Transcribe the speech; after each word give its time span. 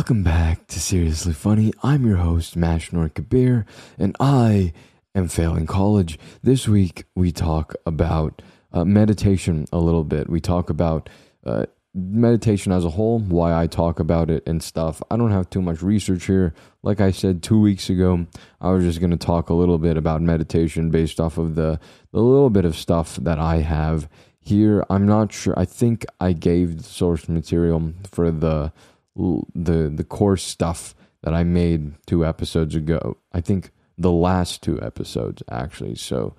Welcome 0.00 0.22
back 0.22 0.66
to 0.68 0.80
Seriously 0.80 1.34
Funny. 1.34 1.74
I'm 1.82 2.06
your 2.06 2.16
host, 2.16 2.56
Mashnor 2.56 3.12
Kabir, 3.12 3.66
and 3.98 4.16
I 4.18 4.72
am 5.14 5.28
failing 5.28 5.66
college. 5.66 6.18
This 6.42 6.66
week, 6.66 7.04
we 7.14 7.32
talk 7.32 7.74
about 7.84 8.40
uh, 8.72 8.86
meditation 8.86 9.66
a 9.70 9.78
little 9.78 10.04
bit. 10.04 10.30
We 10.30 10.40
talk 10.40 10.70
about 10.70 11.10
uh, 11.44 11.66
meditation 11.92 12.72
as 12.72 12.86
a 12.86 12.88
whole, 12.88 13.18
why 13.18 13.52
I 13.52 13.66
talk 13.66 14.00
about 14.00 14.30
it 14.30 14.42
and 14.46 14.62
stuff. 14.62 15.02
I 15.10 15.18
don't 15.18 15.32
have 15.32 15.50
too 15.50 15.60
much 15.60 15.82
research 15.82 16.24
here. 16.24 16.54
Like 16.82 17.02
I 17.02 17.10
said 17.10 17.42
two 17.42 17.60
weeks 17.60 17.90
ago, 17.90 18.26
I 18.58 18.70
was 18.70 18.84
just 18.84 19.00
going 19.00 19.10
to 19.10 19.18
talk 19.18 19.50
a 19.50 19.54
little 19.54 19.76
bit 19.76 19.98
about 19.98 20.22
meditation 20.22 20.90
based 20.90 21.20
off 21.20 21.36
of 21.36 21.56
the, 21.56 21.78
the 22.10 22.22
little 22.22 22.48
bit 22.48 22.64
of 22.64 22.74
stuff 22.74 23.16
that 23.16 23.38
I 23.38 23.56
have 23.56 24.08
here. 24.38 24.82
I'm 24.88 25.06
not 25.06 25.30
sure. 25.30 25.52
I 25.58 25.66
think 25.66 26.06
I 26.18 26.32
gave 26.32 26.78
the 26.78 26.84
source 26.84 27.28
material 27.28 27.92
for 28.10 28.30
the 28.30 28.72
the 29.16 29.92
the 29.94 30.04
core 30.04 30.36
stuff 30.36 30.94
that 31.22 31.34
I 31.34 31.44
made 31.44 31.94
two 32.06 32.24
episodes 32.24 32.74
ago. 32.74 33.18
I 33.32 33.40
think 33.40 33.70
the 33.98 34.12
last 34.12 34.62
two 34.62 34.80
episodes 34.80 35.42
actually. 35.50 35.96
So 35.96 36.34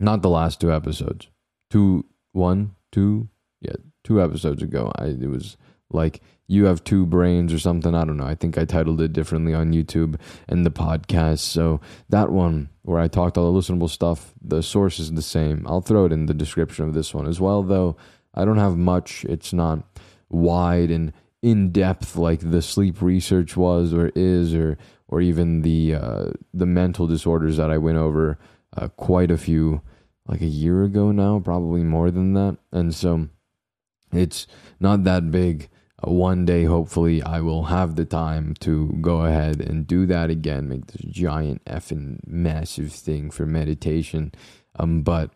not 0.00 0.22
the 0.22 0.30
last 0.30 0.60
two 0.60 0.72
episodes. 0.72 1.28
Two 1.70 2.06
one, 2.32 2.74
two, 2.92 3.28
yeah, 3.60 3.74
two 4.04 4.22
episodes 4.22 4.62
ago. 4.62 4.92
I 4.96 5.06
it 5.06 5.30
was 5.30 5.56
like 5.90 6.22
you 6.48 6.66
have 6.66 6.84
two 6.84 7.06
brains 7.06 7.52
or 7.52 7.58
something. 7.58 7.94
I 7.94 8.04
don't 8.04 8.16
know. 8.16 8.26
I 8.26 8.34
think 8.34 8.56
I 8.56 8.64
titled 8.64 9.00
it 9.00 9.12
differently 9.12 9.52
on 9.52 9.72
YouTube 9.72 10.18
and 10.48 10.64
the 10.64 10.70
podcast. 10.70 11.40
So 11.40 11.80
that 12.08 12.30
one 12.30 12.68
where 12.82 13.00
I 13.00 13.08
talked 13.08 13.36
all 13.36 13.52
the 13.52 13.58
listenable 13.58 13.90
stuff, 13.90 14.32
the 14.40 14.62
source 14.62 15.00
is 15.00 15.12
the 15.12 15.22
same. 15.22 15.66
I'll 15.66 15.80
throw 15.80 16.04
it 16.04 16.12
in 16.12 16.26
the 16.26 16.34
description 16.34 16.84
of 16.84 16.94
this 16.94 17.12
one 17.12 17.26
as 17.26 17.40
well, 17.40 17.62
though 17.62 17.96
I 18.32 18.44
don't 18.44 18.58
have 18.58 18.76
much. 18.76 19.24
It's 19.24 19.52
not 19.52 19.82
wide 20.28 20.90
and 20.90 21.12
in 21.42 21.70
depth 21.70 22.16
like 22.16 22.40
the 22.40 22.62
sleep 22.62 23.00
research 23.02 23.56
was 23.56 23.92
or 23.92 24.10
is 24.14 24.54
or 24.54 24.78
or 25.08 25.20
even 25.20 25.62
the 25.62 25.94
uh, 25.94 26.30
the 26.52 26.66
mental 26.66 27.06
disorders 27.06 27.56
that 27.56 27.70
I 27.70 27.78
went 27.78 27.98
over 27.98 28.38
uh, 28.76 28.88
quite 28.88 29.30
a 29.30 29.38
few 29.38 29.82
like 30.26 30.40
a 30.40 30.46
year 30.46 30.82
ago 30.82 31.12
now, 31.12 31.38
probably 31.38 31.82
more 31.82 32.10
than 32.10 32.34
that. 32.34 32.58
And 32.72 32.94
so 32.94 33.28
it's 34.12 34.46
not 34.80 35.04
that 35.04 35.30
big. 35.30 35.68
Uh, 36.06 36.10
one 36.10 36.44
day, 36.44 36.64
hopefully, 36.64 37.22
I 37.22 37.40
will 37.40 37.64
have 37.64 37.96
the 37.96 38.04
time 38.04 38.54
to 38.60 38.98
go 39.00 39.24
ahead 39.24 39.60
and 39.60 39.86
do 39.86 40.04
that 40.06 40.30
again, 40.30 40.68
make 40.68 40.86
this 40.86 41.02
giant 41.02 41.64
effing 41.64 42.18
massive 42.26 42.92
thing 42.92 43.30
for 43.30 43.46
meditation. 43.46 44.32
Um, 44.78 45.02
but 45.02 45.30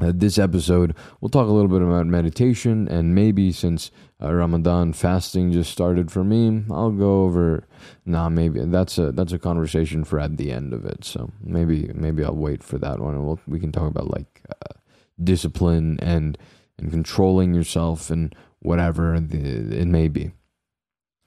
uh, 0.00 0.12
this 0.14 0.38
episode, 0.38 0.96
we'll 1.20 1.28
talk 1.28 1.48
a 1.48 1.52
little 1.52 1.68
bit 1.68 1.82
about 1.82 2.06
meditation, 2.06 2.88
and 2.88 3.14
maybe 3.14 3.52
since 3.52 3.90
uh, 4.22 4.32
Ramadan 4.32 4.92
fasting 4.92 5.52
just 5.52 5.70
started 5.70 6.10
for 6.10 6.24
me, 6.24 6.64
I'll 6.70 6.90
go 6.90 7.22
over. 7.24 7.68
Nah, 8.04 8.28
maybe 8.28 8.64
that's 8.64 8.98
a 8.98 9.12
that's 9.12 9.32
a 9.32 9.38
conversation 9.38 10.04
for 10.04 10.18
at 10.18 10.36
the 10.36 10.50
end 10.50 10.72
of 10.72 10.84
it. 10.84 11.04
So 11.04 11.30
maybe 11.42 11.90
maybe 11.94 12.24
I'll 12.24 12.34
wait 12.34 12.62
for 12.62 12.78
that 12.78 13.00
one, 13.00 13.14
and 13.14 13.24
we'll, 13.24 13.40
we 13.46 13.60
can 13.60 13.72
talk 13.72 13.88
about 13.88 14.10
like 14.10 14.42
uh, 14.48 14.74
discipline 15.22 15.98
and 16.00 16.38
and 16.78 16.90
controlling 16.90 17.54
yourself 17.54 18.10
and 18.10 18.34
whatever 18.60 19.20
the, 19.20 19.78
it 19.78 19.86
may 19.86 20.08
be. 20.08 20.32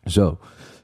So, 0.07 0.39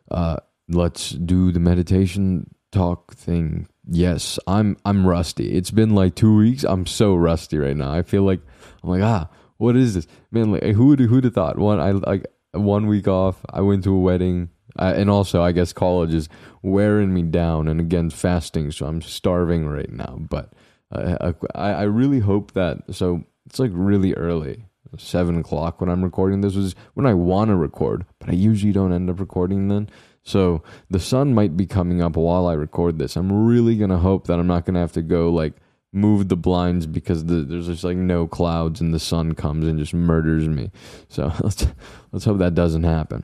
uh, 0.09 0.37
let's 0.69 1.11
do 1.11 1.51
the 1.51 1.59
meditation 1.59 2.55
talk 2.71 3.13
thing 3.13 3.67
Yes, 3.93 4.39
I'm 4.47 4.77
I'm 4.85 5.05
rusty. 5.05 5.51
It's 5.51 5.69
been 5.69 5.93
like 5.93 6.15
two 6.15 6.37
weeks. 6.37 6.63
I'm 6.63 6.85
so 6.85 7.13
rusty 7.13 7.57
right 7.57 7.75
now. 7.75 7.91
I 7.91 8.03
feel 8.03 8.23
like 8.23 8.39
I'm 8.81 8.89
like 8.89 9.01
ah, 9.03 9.27
what 9.57 9.75
is 9.75 9.95
this, 9.95 10.07
man? 10.31 10.53
Like 10.53 10.63
who 10.63 10.87
would 10.87 10.99
who'd 11.01 11.25
have 11.25 11.33
thought? 11.33 11.57
One 11.57 11.81
I 11.81 11.91
like 11.91 12.25
one 12.53 12.87
week 12.87 13.09
off. 13.09 13.45
I 13.49 13.59
went 13.59 13.83
to 13.83 13.93
a 13.93 13.99
wedding, 13.99 14.49
uh, 14.79 14.93
and 14.95 15.09
also 15.09 15.41
I 15.41 15.51
guess 15.51 15.73
college 15.73 16.13
is 16.13 16.29
wearing 16.61 17.13
me 17.13 17.23
down, 17.23 17.67
and 17.67 17.81
again 17.81 18.09
fasting, 18.09 18.71
so 18.71 18.85
I'm 18.85 19.01
starving 19.01 19.67
right 19.67 19.91
now. 19.91 20.19
But 20.21 20.53
uh, 20.89 21.33
I 21.53 21.71
I 21.71 21.83
really 21.83 22.19
hope 22.19 22.53
that 22.53 22.77
so 22.91 23.25
it's 23.45 23.59
like 23.59 23.71
really 23.73 24.13
early, 24.13 24.67
seven 24.97 25.37
o'clock 25.37 25.81
when 25.81 25.89
I'm 25.89 26.01
recording. 26.01 26.39
This 26.39 26.55
was 26.55 26.75
when 26.93 27.05
I 27.05 27.13
want 27.13 27.49
to 27.49 27.57
record, 27.57 28.05
but 28.19 28.29
I 28.29 28.33
usually 28.33 28.71
don't 28.71 28.93
end 28.93 29.09
up 29.09 29.19
recording 29.19 29.67
then. 29.67 29.89
So 30.23 30.63
the 30.89 30.99
sun 30.99 31.33
might 31.33 31.57
be 31.57 31.65
coming 31.65 32.01
up 32.01 32.15
while 32.15 32.47
I 32.47 32.53
record 32.53 32.99
this. 32.99 33.15
I'm 33.15 33.47
really 33.47 33.75
gonna 33.75 33.97
hope 33.97 34.27
that 34.27 34.39
I'm 34.39 34.47
not 34.47 34.65
gonna 34.65 34.79
have 34.79 34.91
to 34.93 35.01
go 35.01 35.29
like 35.29 35.53
move 35.93 36.29
the 36.29 36.37
blinds 36.37 36.85
because 36.85 37.25
the, 37.25 37.41
there's 37.41 37.67
just 37.67 37.83
like 37.83 37.97
no 37.97 38.27
clouds 38.27 38.79
and 38.79 38.93
the 38.93 38.99
sun 38.99 39.33
comes 39.33 39.67
and 39.67 39.77
just 39.77 39.93
murders 39.93 40.47
me. 40.47 40.71
So 41.09 41.33
let's 41.41 41.65
let's 42.11 42.25
hope 42.25 42.37
that 42.39 42.55
doesn't 42.55 42.83
happen. 42.83 43.23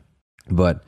But 0.50 0.84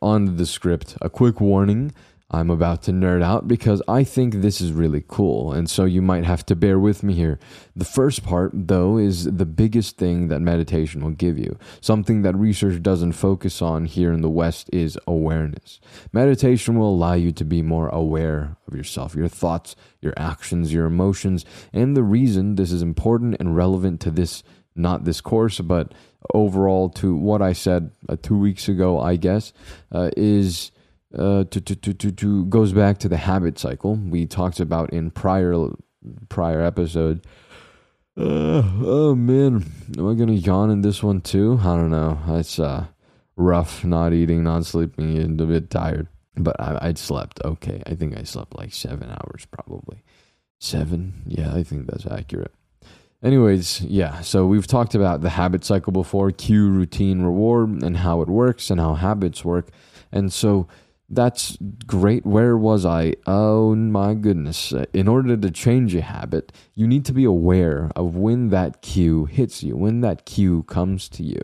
on 0.00 0.26
to 0.26 0.32
the 0.32 0.46
script. 0.46 0.96
A 1.00 1.10
quick 1.10 1.40
warning. 1.40 1.92
I'm 2.28 2.50
about 2.50 2.82
to 2.84 2.92
nerd 2.92 3.22
out 3.22 3.46
because 3.46 3.80
I 3.86 4.02
think 4.02 4.34
this 4.34 4.60
is 4.60 4.72
really 4.72 5.04
cool, 5.06 5.52
and 5.52 5.70
so 5.70 5.84
you 5.84 6.02
might 6.02 6.24
have 6.24 6.44
to 6.46 6.56
bear 6.56 6.76
with 6.76 7.04
me 7.04 7.14
here. 7.14 7.38
The 7.76 7.84
first 7.84 8.24
part, 8.24 8.50
though, 8.52 8.98
is 8.98 9.24
the 9.24 9.46
biggest 9.46 9.96
thing 9.96 10.26
that 10.28 10.40
meditation 10.40 11.04
will 11.04 11.12
give 11.12 11.38
you. 11.38 11.56
Something 11.80 12.22
that 12.22 12.34
research 12.34 12.82
doesn't 12.82 13.12
focus 13.12 13.62
on 13.62 13.84
here 13.84 14.12
in 14.12 14.22
the 14.22 14.30
West 14.30 14.68
is 14.72 14.98
awareness. 15.06 15.78
Meditation 16.12 16.76
will 16.76 16.92
allow 16.92 17.14
you 17.14 17.30
to 17.30 17.44
be 17.44 17.62
more 17.62 17.88
aware 17.90 18.56
of 18.66 18.74
yourself, 18.74 19.14
your 19.14 19.28
thoughts, 19.28 19.76
your 20.00 20.14
actions, 20.16 20.72
your 20.72 20.86
emotions, 20.86 21.44
and 21.72 21.96
the 21.96 22.02
reason 22.02 22.56
this 22.56 22.72
is 22.72 22.82
important 22.82 23.36
and 23.38 23.54
relevant 23.54 24.00
to 24.00 24.10
this, 24.10 24.42
not 24.74 25.04
this 25.04 25.20
course, 25.20 25.60
but 25.60 25.94
overall 26.34 26.88
to 26.88 27.14
what 27.14 27.40
I 27.40 27.52
said 27.52 27.92
uh, 28.08 28.16
two 28.20 28.36
weeks 28.36 28.68
ago, 28.68 28.98
I 28.98 29.14
guess, 29.14 29.52
uh, 29.92 30.10
is 30.16 30.72
uh, 31.18 31.44
to, 31.44 31.60
to, 31.60 31.74
to, 31.74 32.12
to, 32.12 32.44
goes 32.46 32.72
back 32.72 32.98
to 32.98 33.08
the 33.08 33.16
habit 33.16 33.58
cycle 33.58 33.94
we 33.96 34.26
talked 34.26 34.60
about 34.60 34.92
in 34.92 35.10
prior 35.10 35.70
prior 36.28 36.62
episode. 36.62 37.26
Uh, 38.18 38.62
oh 38.82 39.14
man, 39.14 39.64
am 39.98 40.08
I 40.08 40.14
gonna 40.14 40.32
yawn 40.32 40.70
in 40.70 40.82
this 40.82 41.02
one 41.02 41.20
too? 41.20 41.58
I 41.60 41.76
don't 41.76 41.90
know. 41.90 42.18
It's 42.28 42.58
uh 42.58 42.86
rough, 43.36 43.84
not 43.84 44.12
eating, 44.12 44.44
not 44.44 44.64
sleeping, 44.64 45.18
and 45.18 45.40
a 45.40 45.46
bit 45.46 45.70
tired. 45.70 46.08
But 46.36 46.60
I 46.60 46.88
I 46.88 46.94
slept 46.94 47.40
okay. 47.44 47.82
I 47.86 47.94
think 47.94 48.18
I 48.18 48.22
slept 48.22 48.56
like 48.56 48.72
seven 48.72 49.10
hours 49.10 49.46
probably. 49.50 50.02
Seven? 50.58 51.22
Yeah, 51.26 51.54
I 51.54 51.62
think 51.62 51.86
that's 51.86 52.06
accurate. 52.06 52.54
Anyways, 53.22 53.80
yeah, 53.80 54.20
so 54.20 54.46
we've 54.46 54.66
talked 54.66 54.94
about 54.94 55.20
the 55.20 55.30
habit 55.30 55.64
cycle 55.64 55.92
before, 55.92 56.30
cue, 56.30 56.68
routine, 56.68 57.22
reward, 57.22 57.82
and 57.82 57.96
how 57.96 58.20
it 58.20 58.28
works 58.28 58.70
and 58.70 58.78
how 58.78 58.94
habits 58.94 59.44
work. 59.44 59.70
And 60.12 60.32
so 60.32 60.68
that's 61.08 61.56
great. 61.86 62.26
Where 62.26 62.56
was 62.56 62.84
I? 62.84 63.14
Oh 63.26 63.74
my 63.74 64.14
goodness. 64.14 64.72
In 64.92 65.06
order 65.06 65.36
to 65.36 65.50
change 65.50 65.94
a 65.94 66.00
habit, 66.00 66.52
you 66.74 66.86
need 66.86 67.04
to 67.04 67.12
be 67.12 67.24
aware 67.24 67.90
of 67.94 68.16
when 68.16 68.48
that 68.50 68.82
cue 68.82 69.26
hits 69.26 69.62
you, 69.62 69.76
when 69.76 70.00
that 70.00 70.26
cue 70.26 70.64
comes 70.64 71.08
to 71.10 71.22
you. 71.22 71.42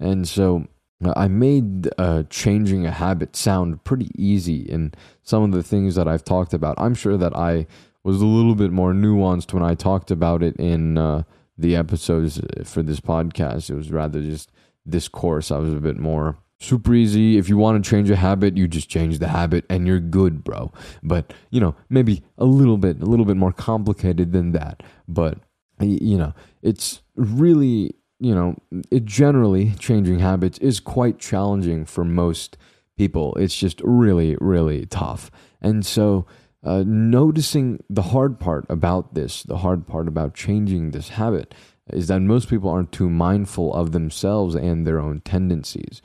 And 0.00 0.26
so 0.26 0.66
uh, 1.04 1.12
I 1.16 1.28
made 1.28 1.88
uh, 1.98 2.24
changing 2.30 2.86
a 2.86 2.90
habit 2.90 3.36
sound 3.36 3.84
pretty 3.84 4.10
easy 4.14 4.62
in 4.62 4.92
some 5.22 5.42
of 5.42 5.52
the 5.52 5.62
things 5.62 5.96
that 5.96 6.08
I've 6.08 6.24
talked 6.24 6.54
about. 6.54 6.76
I'm 6.78 6.94
sure 6.94 7.18
that 7.18 7.36
I 7.36 7.66
was 8.04 8.20
a 8.20 8.26
little 8.26 8.54
bit 8.54 8.70
more 8.70 8.92
nuanced 8.92 9.52
when 9.52 9.62
I 9.62 9.74
talked 9.74 10.10
about 10.10 10.42
it 10.42 10.56
in 10.56 10.96
uh, 10.96 11.24
the 11.58 11.76
episodes 11.76 12.40
for 12.64 12.82
this 12.82 13.00
podcast. 13.00 13.70
It 13.70 13.74
was 13.74 13.90
rather 13.90 14.22
just 14.22 14.50
this 14.86 15.08
course. 15.08 15.50
I 15.50 15.58
was 15.58 15.72
a 15.72 15.80
bit 15.80 15.98
more 15.98 16.38
super 16.64 16.94
easy. 16.94 17.38
If 17.38 17.48
you 17.48 17.56
want 17.56 17.82
to 17.82 17.88
change 17.88 18.10
a 18.10 18.16
habit, 18.16 18.56
you 18.56 18.66
just 18.66 18.88
change 18.88 19.18
the 19.18 19.28
habit 19.28 19.64
and 19.68 19.86
you're 19.86 20.00
good, 20.00 20.42
bro. 20.42 20.72
But, 21.02 21.32
you 21.50 21.60
know, 21.60 21.74
maybe 21.88 22.22
a 22.38 22.44
little 22.44 22.78
bit, 22.78 23.00
a 23.00 23.04
little 23.04 23.24
bit 23.24 23.36
more 23.36 23.52
complicated 23.52 24.32
than 24.32 24.52
that. 24.52 24.82
But, 25.06 25.38
you 25.80 26.16
know, 26.16 26.34
it's 26.62 27.02
really, 27.16 27.94
you 28.18 28.34
know, 28.34 28.56
it 28.90 29.04
generally 29.04 29.72
changing 29.78 30.20
habits 30.20 30.58
is 30.58 30.80
quite 30.80 31.18
challenging 31.18 31.84
for 31.84 32.04
most 32.04 32.56
people. 32.96 33.34
It's 33.36 33.56
just 33.56 33.80
really, 33.84 34.36
really 34.40 34.86
tough. 34.86 35.30
And 35.60 35.84
so, 35.84 36.26
uh, 36.62 36.82
noticing 36.86 37.82
the 37.90 38.02
hard 38.02 38.40
part 38.40 38.64
about 38.70 39.14
this, 39.14 39.42
the 39.42 39.58
hard 39.58 39.86
part 39.86 40.08
about 40.08 40.34
changing 40.34 40.92
this 40.92 41.10
habit, 41.10 41.54
is 41.92 42.08
that 42.08 42.20
most 42.20 42.48
people 42.48 42.70
aren't 42.70 42.92
too 42.92 43.10
mindful 43.10 43.74
of 43.74 43.92
themselves 43.92 44.54
and 44.54 44.86
their 44.86 44.98
own 44.98 45.20
tendencies 45.20 46.00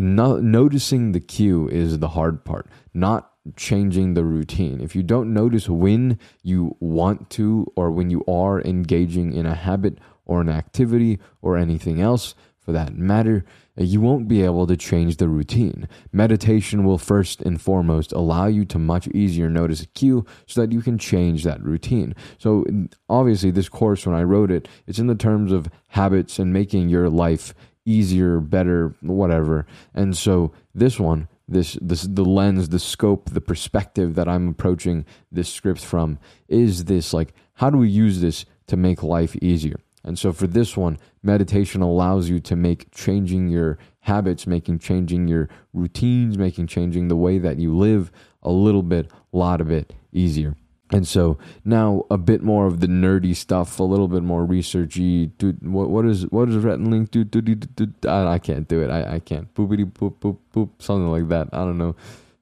no, 0.00 0.38
noticing 0.38 1.12
the 1.12 1.20
cue 1.20 1.68
is 1.68 1.98
the 1.98 2.08
hard 2.08 2.44
part, 2.44 2.68
not 2.94 3.32
changing 3.56 4.14
the 4.14 4.24
routine. 4.24 4.80
If 4.80 4.96
you 4.96 5.02
don't 5.02 5.32
notice 5.32 5.68
when 5.68 6.18
you 6.42 6.76
want 6.80 7.30
to 7.30 7.72
or 7.76 7.90
when 7.90 8.10
you 8.10 8.24
are 8.26 8.60
engaging 8.62 9.32
in 9.32 9.46
a 9.46 9.54
habit 9.54 9.98
or 10.24 10.40
an 10.40 10.48
activity 10.48 11.18
or 11.42 11.56
anything 11.56 12.00
else 12.00 12.34
for 12.58 12.72
that 12.72 12.96
matter, 12.96 13.44
you 13.76 14.00
won't 14.00 14.26
be 14.26 14.42
able 14.42 14.66
to 14.66 14.76
change 14.76 15.18
the 15.18 15.28
routine. 15.28 15.86
Meditation 16.12 16.82
will 16.82 16.98
first 16.98 17.40
and 17.42 17.60
foremost 17.60 18.10
allow 18.12 18.46
you 18.46 18.64
to 18.64 18.78
much 18.78 19.06
easier 19.08 19.48
notice 19.48 19.82
a 19.82 19.86
cue 19.86 20.26
so 20.46 20.60
that 20.60 20.72
you 20.72 20.80
can 20.80 20.98
change 20.98 21.44
that 21.44 21.62
routine. 21.62 22.14
So, 22.38 22.64
obviously, 23.08 23.50
this 23.52 23.68
course, 23.68 24.04
when 24.04 24.16
I 24.16 24.22
wrote 24.22 24.50
it, 24.50 24.66
it's 24.86 24.98
in 24.98 25.06
the 25.06 25.14
terms 25.14 25.52
of 25.52 25.68
habits 25.88 26.38
and 26.38 26.52
making 26.52 26.88
your 26.88 27.08
life 27.08 27.54
easier, 27.86 28.40
better, 28.40 28.94
whatever. 29.00 29.66
And 29.94 30.16
so 30.16 30.52
this 30.74 31.00
one, 31.00 31.28
this 31.48 31.78
this 31.80 32.02
the 32.02 32.24
lens, 32.24 32.68
the 32.68 32.78
scope, 32.78 33.30
the 33.30 33.40
perspective 33.40 34.14
that 34.16 34.28
I'm 34.28 34.48
approaching 34.48 35.06
this 35.32 35.48
script 35.48 35.82
from 35.84 36.18
is 36.48 36.84
this 36.84 37.14
like 37.14 37.32
how 37.54 37.70
do 37.70 37.78
we 37.78 37.88
use 37.88 38.20
this 38.20 38.44
to 38.66 38.76
make 38.76 39.02
life 39.02 39.36
easier? 39.36 39.76
And 40.04 40.18
so 40.18 40.32
for 40.32 40.46
this 40.46 40.76
one, 40.76 40.98
meditation 41.22 41.82
allows 41.82 42.28
you 42.28 42.38
to 42.40 42.54
make 42.54 42.92
changing 42.92 43.48
your 43.48 43.78
habits, 44.00 44.46
making 44.46 44.78
changing 44.78 45.26
your 45.26 45.48
routines, 45.72 46.38
making 46.38 46.68
changing 46.68 47.08
the 47.08 47.16
way 47.16 47.38
that 47.38 47.58
you 47.58 47.76
live 47.76 48.12
a 48.42 48.50
little 48.50 48.84
bit, 48.84 49.10
a 49.32 49.36
lot 49.36 49.60
of 49.60 49.70
it 49.70 49.94
easier. 50.12 50.54
And 50.92 51.06
so 51.06 51.36
now 51.64 52.04
a 52.10 52.16
bit 52.16 52.42
more 52.42 52.66
of 52.66 52.78
the 52.80 52.86
nerdy 52.86 53.34
stuff, 53.34 53.80
a 53.80 53.82
little 53.82 54.06
bit 54.06 54.22
more 54.22 54.46
researchy. 54.46 55.32
Dude, 55.36 55.66
what 55.66 55.90
what 55.90 56.06
is 56.06 56.30
what 56.30 56.48
is? 56.48 56.62
Do, 56.62 57.24
do, 57.24 57.24
do, 57.24 57.54
do, 57.56 57.86
do, 57.86 58.08
I, 58.08 58.34
I 58.34 58.38
can't 58.38 58.68
do 58.68 58.82
it. 58.82 58.90
I, 58.90 59.16
I 59.16 59.18
can't. 59.18 59.52
Boopity 59.54 59.90
boop 59.90 60.14
boop 60.20 60.38
boop. 60.54 60.70
Something 60.78 61.10
like 61.10 61.28
that. 61.28 61.48
I 61.52 61.58
don't 61.58 61.78
know. 61.78 61.96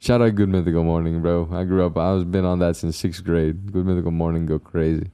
Shout 0.05 0.21
out 0.21 0.35
Good 0.35 0.51
Mythical 0.51 0.85
Morning, 0.85 1.23
bro. 1.23 1.49
I 1.51 1.65
grew 1.65 1.87
up, 1.87 1.97
I 1.97 2.13
was 2.13 2.25
been 2.25 2.45
on 2.45 2.59
that 2.59 2.77
since 2.77 2.95
sixth 2.95 3.25
grade. 3.25 3.73
Good 3.73 3.87
Mythical 3.87 4.11
Morning, 4.11 4.45
go 4.45 4.59
crazy. 4.59 5.07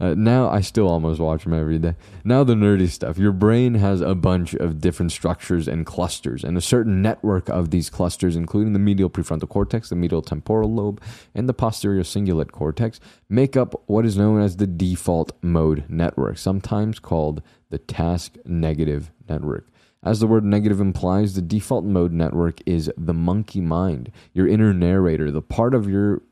Uh, 0.00 0.14
now 0.14 0.48
I 0.48 0.62
still 0.62 0.88
almost 0.88 1.20
watch 1.20 1.44
them 1.44 1.54
every 1.54 1.78
day. 1.78 1.94
Now 2.24 2.42
the 2.42 2.54
nerdy 2.54 2.90
stuff. 2.90 3.18
Your 3.18 3.30
brain 3.30 3.74
has 3.74 4.00
a 4.00 4.16
bunch 4.16 4.52
of 4.54 4.80
different 4.80 5.12
structures 5.12 5.68
and 5.68 5.86
clusters, 5.86 6.42
and 6.42 6.58
a 6.58 6.60
certain 6.60 7.00
network 7.00 7.48
of 7.50 7.70
these 7.70 7.88
clusters, 7.88 8.34
including 8.34 8.72
the 8.72 8.80
medial 8.80 9.08
prefrontal 9.08 9.48
cortex, 9.48 9.90
the 9.90 9.94
medial 9.94 10.22
temporal 10.22 10.74
lobe, 10.74 11.00
and 11.36 11.48
the 11.48 11.54
posterior 11.54 12.02
cingulate 12.02 12.50
cortex, 12.50 12.98
make 13.28 13.56
up 13.56 13.80
what 13.86 14.04
is 14.04 14.16
known 14.16 14.42
as 14.42 14.56
the 14.56 14.66
default 14.66 15.30
mode 15.40 15.84
network, 15.88 16.36
sometimes 16.36 16.98
called 16.98 17.42
the 17.70 17.78
task 17.78 18.34
negative 18.44 19.12
network. 19.28 19.68
As 20.02 20.20
the 20.20 20.26
word 20.26 20.44
negative 20.44 20.80
implies, 20.80 21.34
the 21.34 21.42
default 21.42 21.84
mode 21.84 22.12
network 22.12 22.60
is 22.66 22.90
the 22.96 23.14
monkey 23.14 23.60
mind, 23.60 24.10
your 24.32 24.48
inner 24.48 24.74
narrator, 24.74 25.30
the 25.30 25.42
part 25.42 25.74
of 25.74 25.88
your 25.88 26.22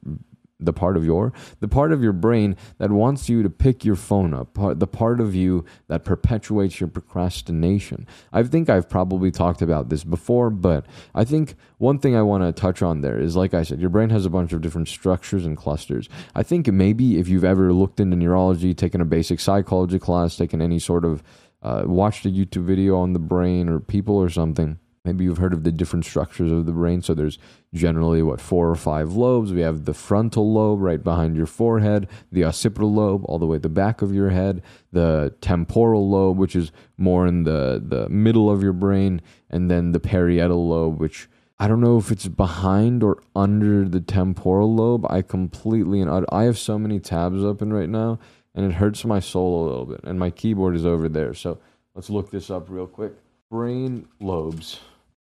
the 0.60 0.72
part 0.72 0.96
of 0.96 1.04
your 1.04 1.32
the 1.60 1.68
part 1.68 1.92
of 1.92 2.02
your 2.02 2.12
brain 2.12 2.56
that 2.78 2.90
wants 2.90 3.28
you 3.28 3.42
to 3.42 3.50
pick 3.50 3.84
your 3.84 3.96
phone 3.96 4.34
up 4.34 4.58
the 4.78 4.86
part 4.86 5.20
of 5.20 5.34
you 5.34 5.64
that 5.88 6.04
perpetuates 6.04 6.80
your 6.80 6.88
procrastination. 6.88 8.06
I 8.32 8.42
think 8.42 8.68
i've 8.68 8.88
probably 8.88 9.30
talked 9.30 9.62
about 9.62 9.88
this 9.88 10.04
before 10.04 10.50
but 10.50 10.86
i 11.14 11.24
think 11.24 11.54
one 11.78 11.98
thing 11.98 12.14
i 12.14 12.22
want 12.22 12.44
to 12.44 12.52
touch 12.52 12.82
on 12.82 13.00
there 13.00 13.18
is 13.18 13.36
like 13.36 13.54
i 13.54 13.62
said 13.62 13.80
your 13.80 13.90
brain 13.90 14.10
has 14.10 14.26
a 14.26 14.30
bunch 14.30 14.52
of 14.52 14.60
different 14.60 14.88
structures 14.88 15.46
and 15.46 15.56
clusters. 15.56 16.08
I 16.34 16.42
think 16.42 16.66
maybe 16.68 17.18
if 17.18 17.28
you've 17.28 17.44
ever 17.44 17.72
looked 17.72 18.00
into 18.00 18.16
neurology 18.16 18.74
taken 18.74 19.00
a 19.00 19.06
basic 19.06 19.40
psychology 19.40 19.98
class 19.98 20.36
taken 20.36 20.60
any 20.60 20.78
sort 20.78 21.04
of 21.04 21.22
uh, 21.62 21.82
watched 21.86 22.24
a 22.26 22.30
YouTube 22.30 22.64
video 22.64 22.96
on 22.96 23.12
the 23.12 23.18
brain 23.18 23.68
or 23.68 23.80
people 23.80 24.16
or 24.16 24.30
something. 24.30 24.78
Maybe 25.04 25.24
you've 25.24 25.38
heard 25.38 25.54
of 25.54 25.64
the 25.64 25.72
different 25.72 26.04
structures 26.04 26.52
of 26.52 26.66
the 26.66 26.72
brain. 26.72 27.00
So 27.00 27.14
there's 27.14 27.38
generally 27.72 28.22
what 28.22 28.40
four 28.40 28.68
or 28.68 28.74
five 28.74 29.14
lobes. 29.14 29.52
We 29.52 29.62
have 29.62 29.86
the 29.86 29.94
frontal 29.94 30.52
lobe 30.52 30.80
right 30.82 31.02
behind 31.02 31.36
your 31.36 31.46
forehead, 31.46 32.06
the 32.30 32.44
occipital 32.44 32.92
lobe 32.92 33.24
all 33.24 33.38
the 33.38 33.46
way 33.46 33.56
at 33.56 33.62
the 33.62 33.70
back 33.70 34.02
of 34.02 34.14
your 34.14 34.28
head, 34.28 34.62
the 34.92 35.34
temporal 35.40 36.08
lobe, 36.08 36.36
which 36.36 36.54
is 36.54 36.70
more 36.98 37.26
in 37.26 37.44
the 37.44 37.82
the 37.84 38.10
middle 38.10 38.50
of 38.50 38.62
your 38.62 38.74
brain, 38.74 39.22
and 39.48 39.70
then 39.70 39.92
the 39.92 40.00
parietal 40.00 40.68
lobe, 40.68 41.00
which 41.00 41.28
I 41.58 41.66
don't 41.66 41.80
know 41.80 41.96
if 41.96 42.10
it's 42.10 42.28
behind 42.28 43.02
or 43.02 43.22
under 43.34 43.88
the 43.88 44.00
temporal 44.00 44.74
lobe. 44.74 45.06
I 45.10 45.22
completely 45.22 46.02
and 46.02 46.26
I 46.30 46.44
have 46.44 46.58
so 46.58 46.78
many 46.78 47.00
tabs 47.00 47.42
open 47.42 47.72
right 47.72 47.88
now 47.88 48.18
and 48.54 48.66
it 48.66 48.74
hurts 48.74 49.04
my 49.04 49.20
soul 49.20 49.62
a 49.62 49.66
little 49.68 49.86
bit. 49.86 50.00
And 50.04 50.18
my 50.18 50.30
keyboard 50.30 50.76
is 50.76 50.86
over 50.86 51.08
there. 51.08 51.34
So 51.34 51.58
let's 51.94 52.10
look 52.10 52.30
this 52.30 52.50
up 52.50 52.68
real 52.68 52.86
quick. 52.86 53.12
Brain 53.50 54.06
lobes. 54.20 54.80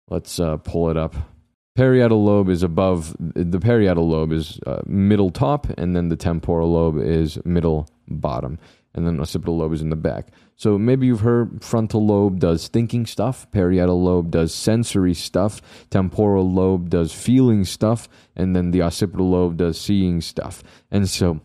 Let's 0.09 0.39
uh, 0.39 0.57
pull 0.57 0.89
it 0.89 0.97
up. 0.97 1.15
Parietal 1.75 2.23
lobe 2.23 2.49
is 2.49 2.61
above, 2.61 3.15
the 3.19 3.59
parietal 3.59 4.07
lobe 4.07 4.31
is 4.31 4.59
uh, 4.67 4.81
middle 4.85 5.31
top, 5.31 5.67
and 5.75 5.95
then 5.95 6.09
the 6.09 6.15
temporal 6.15 6.71
lobe 6.71 6.99
is 6.99 7.43
middle 7.45 7.89
bottom, 8.07 8.59
and 8.93 9.07
then 9.07 9.19
occipital 9.19 9.57
lobe 9.57 9.73
is 9.73 9.81
in 9.81 9.89
the 9.89 9.95
back. 9.95 10.27
So 10.55 10.77
maybe 10.77 11.07
you've 11.07 11.21
heard 11.21 11.63
frontal 11.63 12.05
lobe 12.05 12.39
does 12.39 12.67
thinking 12.67 13.07
stuff, 13.07 13.49
parietal 13.49 14.03
lobe 14.03 14.29
does 14.29 14.53
sensory 14.53 15.15
stuff, 15.15 15.63
temporal 15.89 16.47
lobe 16.47 16.91
does 16.91 17.11
feeling 17.11 17.65
stuff, 17.65 18.07
and 18.35 18.55
then 18.55 18.69
the 18.69 18.83
occipital 18.83 19.31
lobe 19.31 19.57
does 19.57 19.81
seeing 19.81 20.21
stuff. 20.21 20.61
And 20.91 21.09
so 21.09 21.41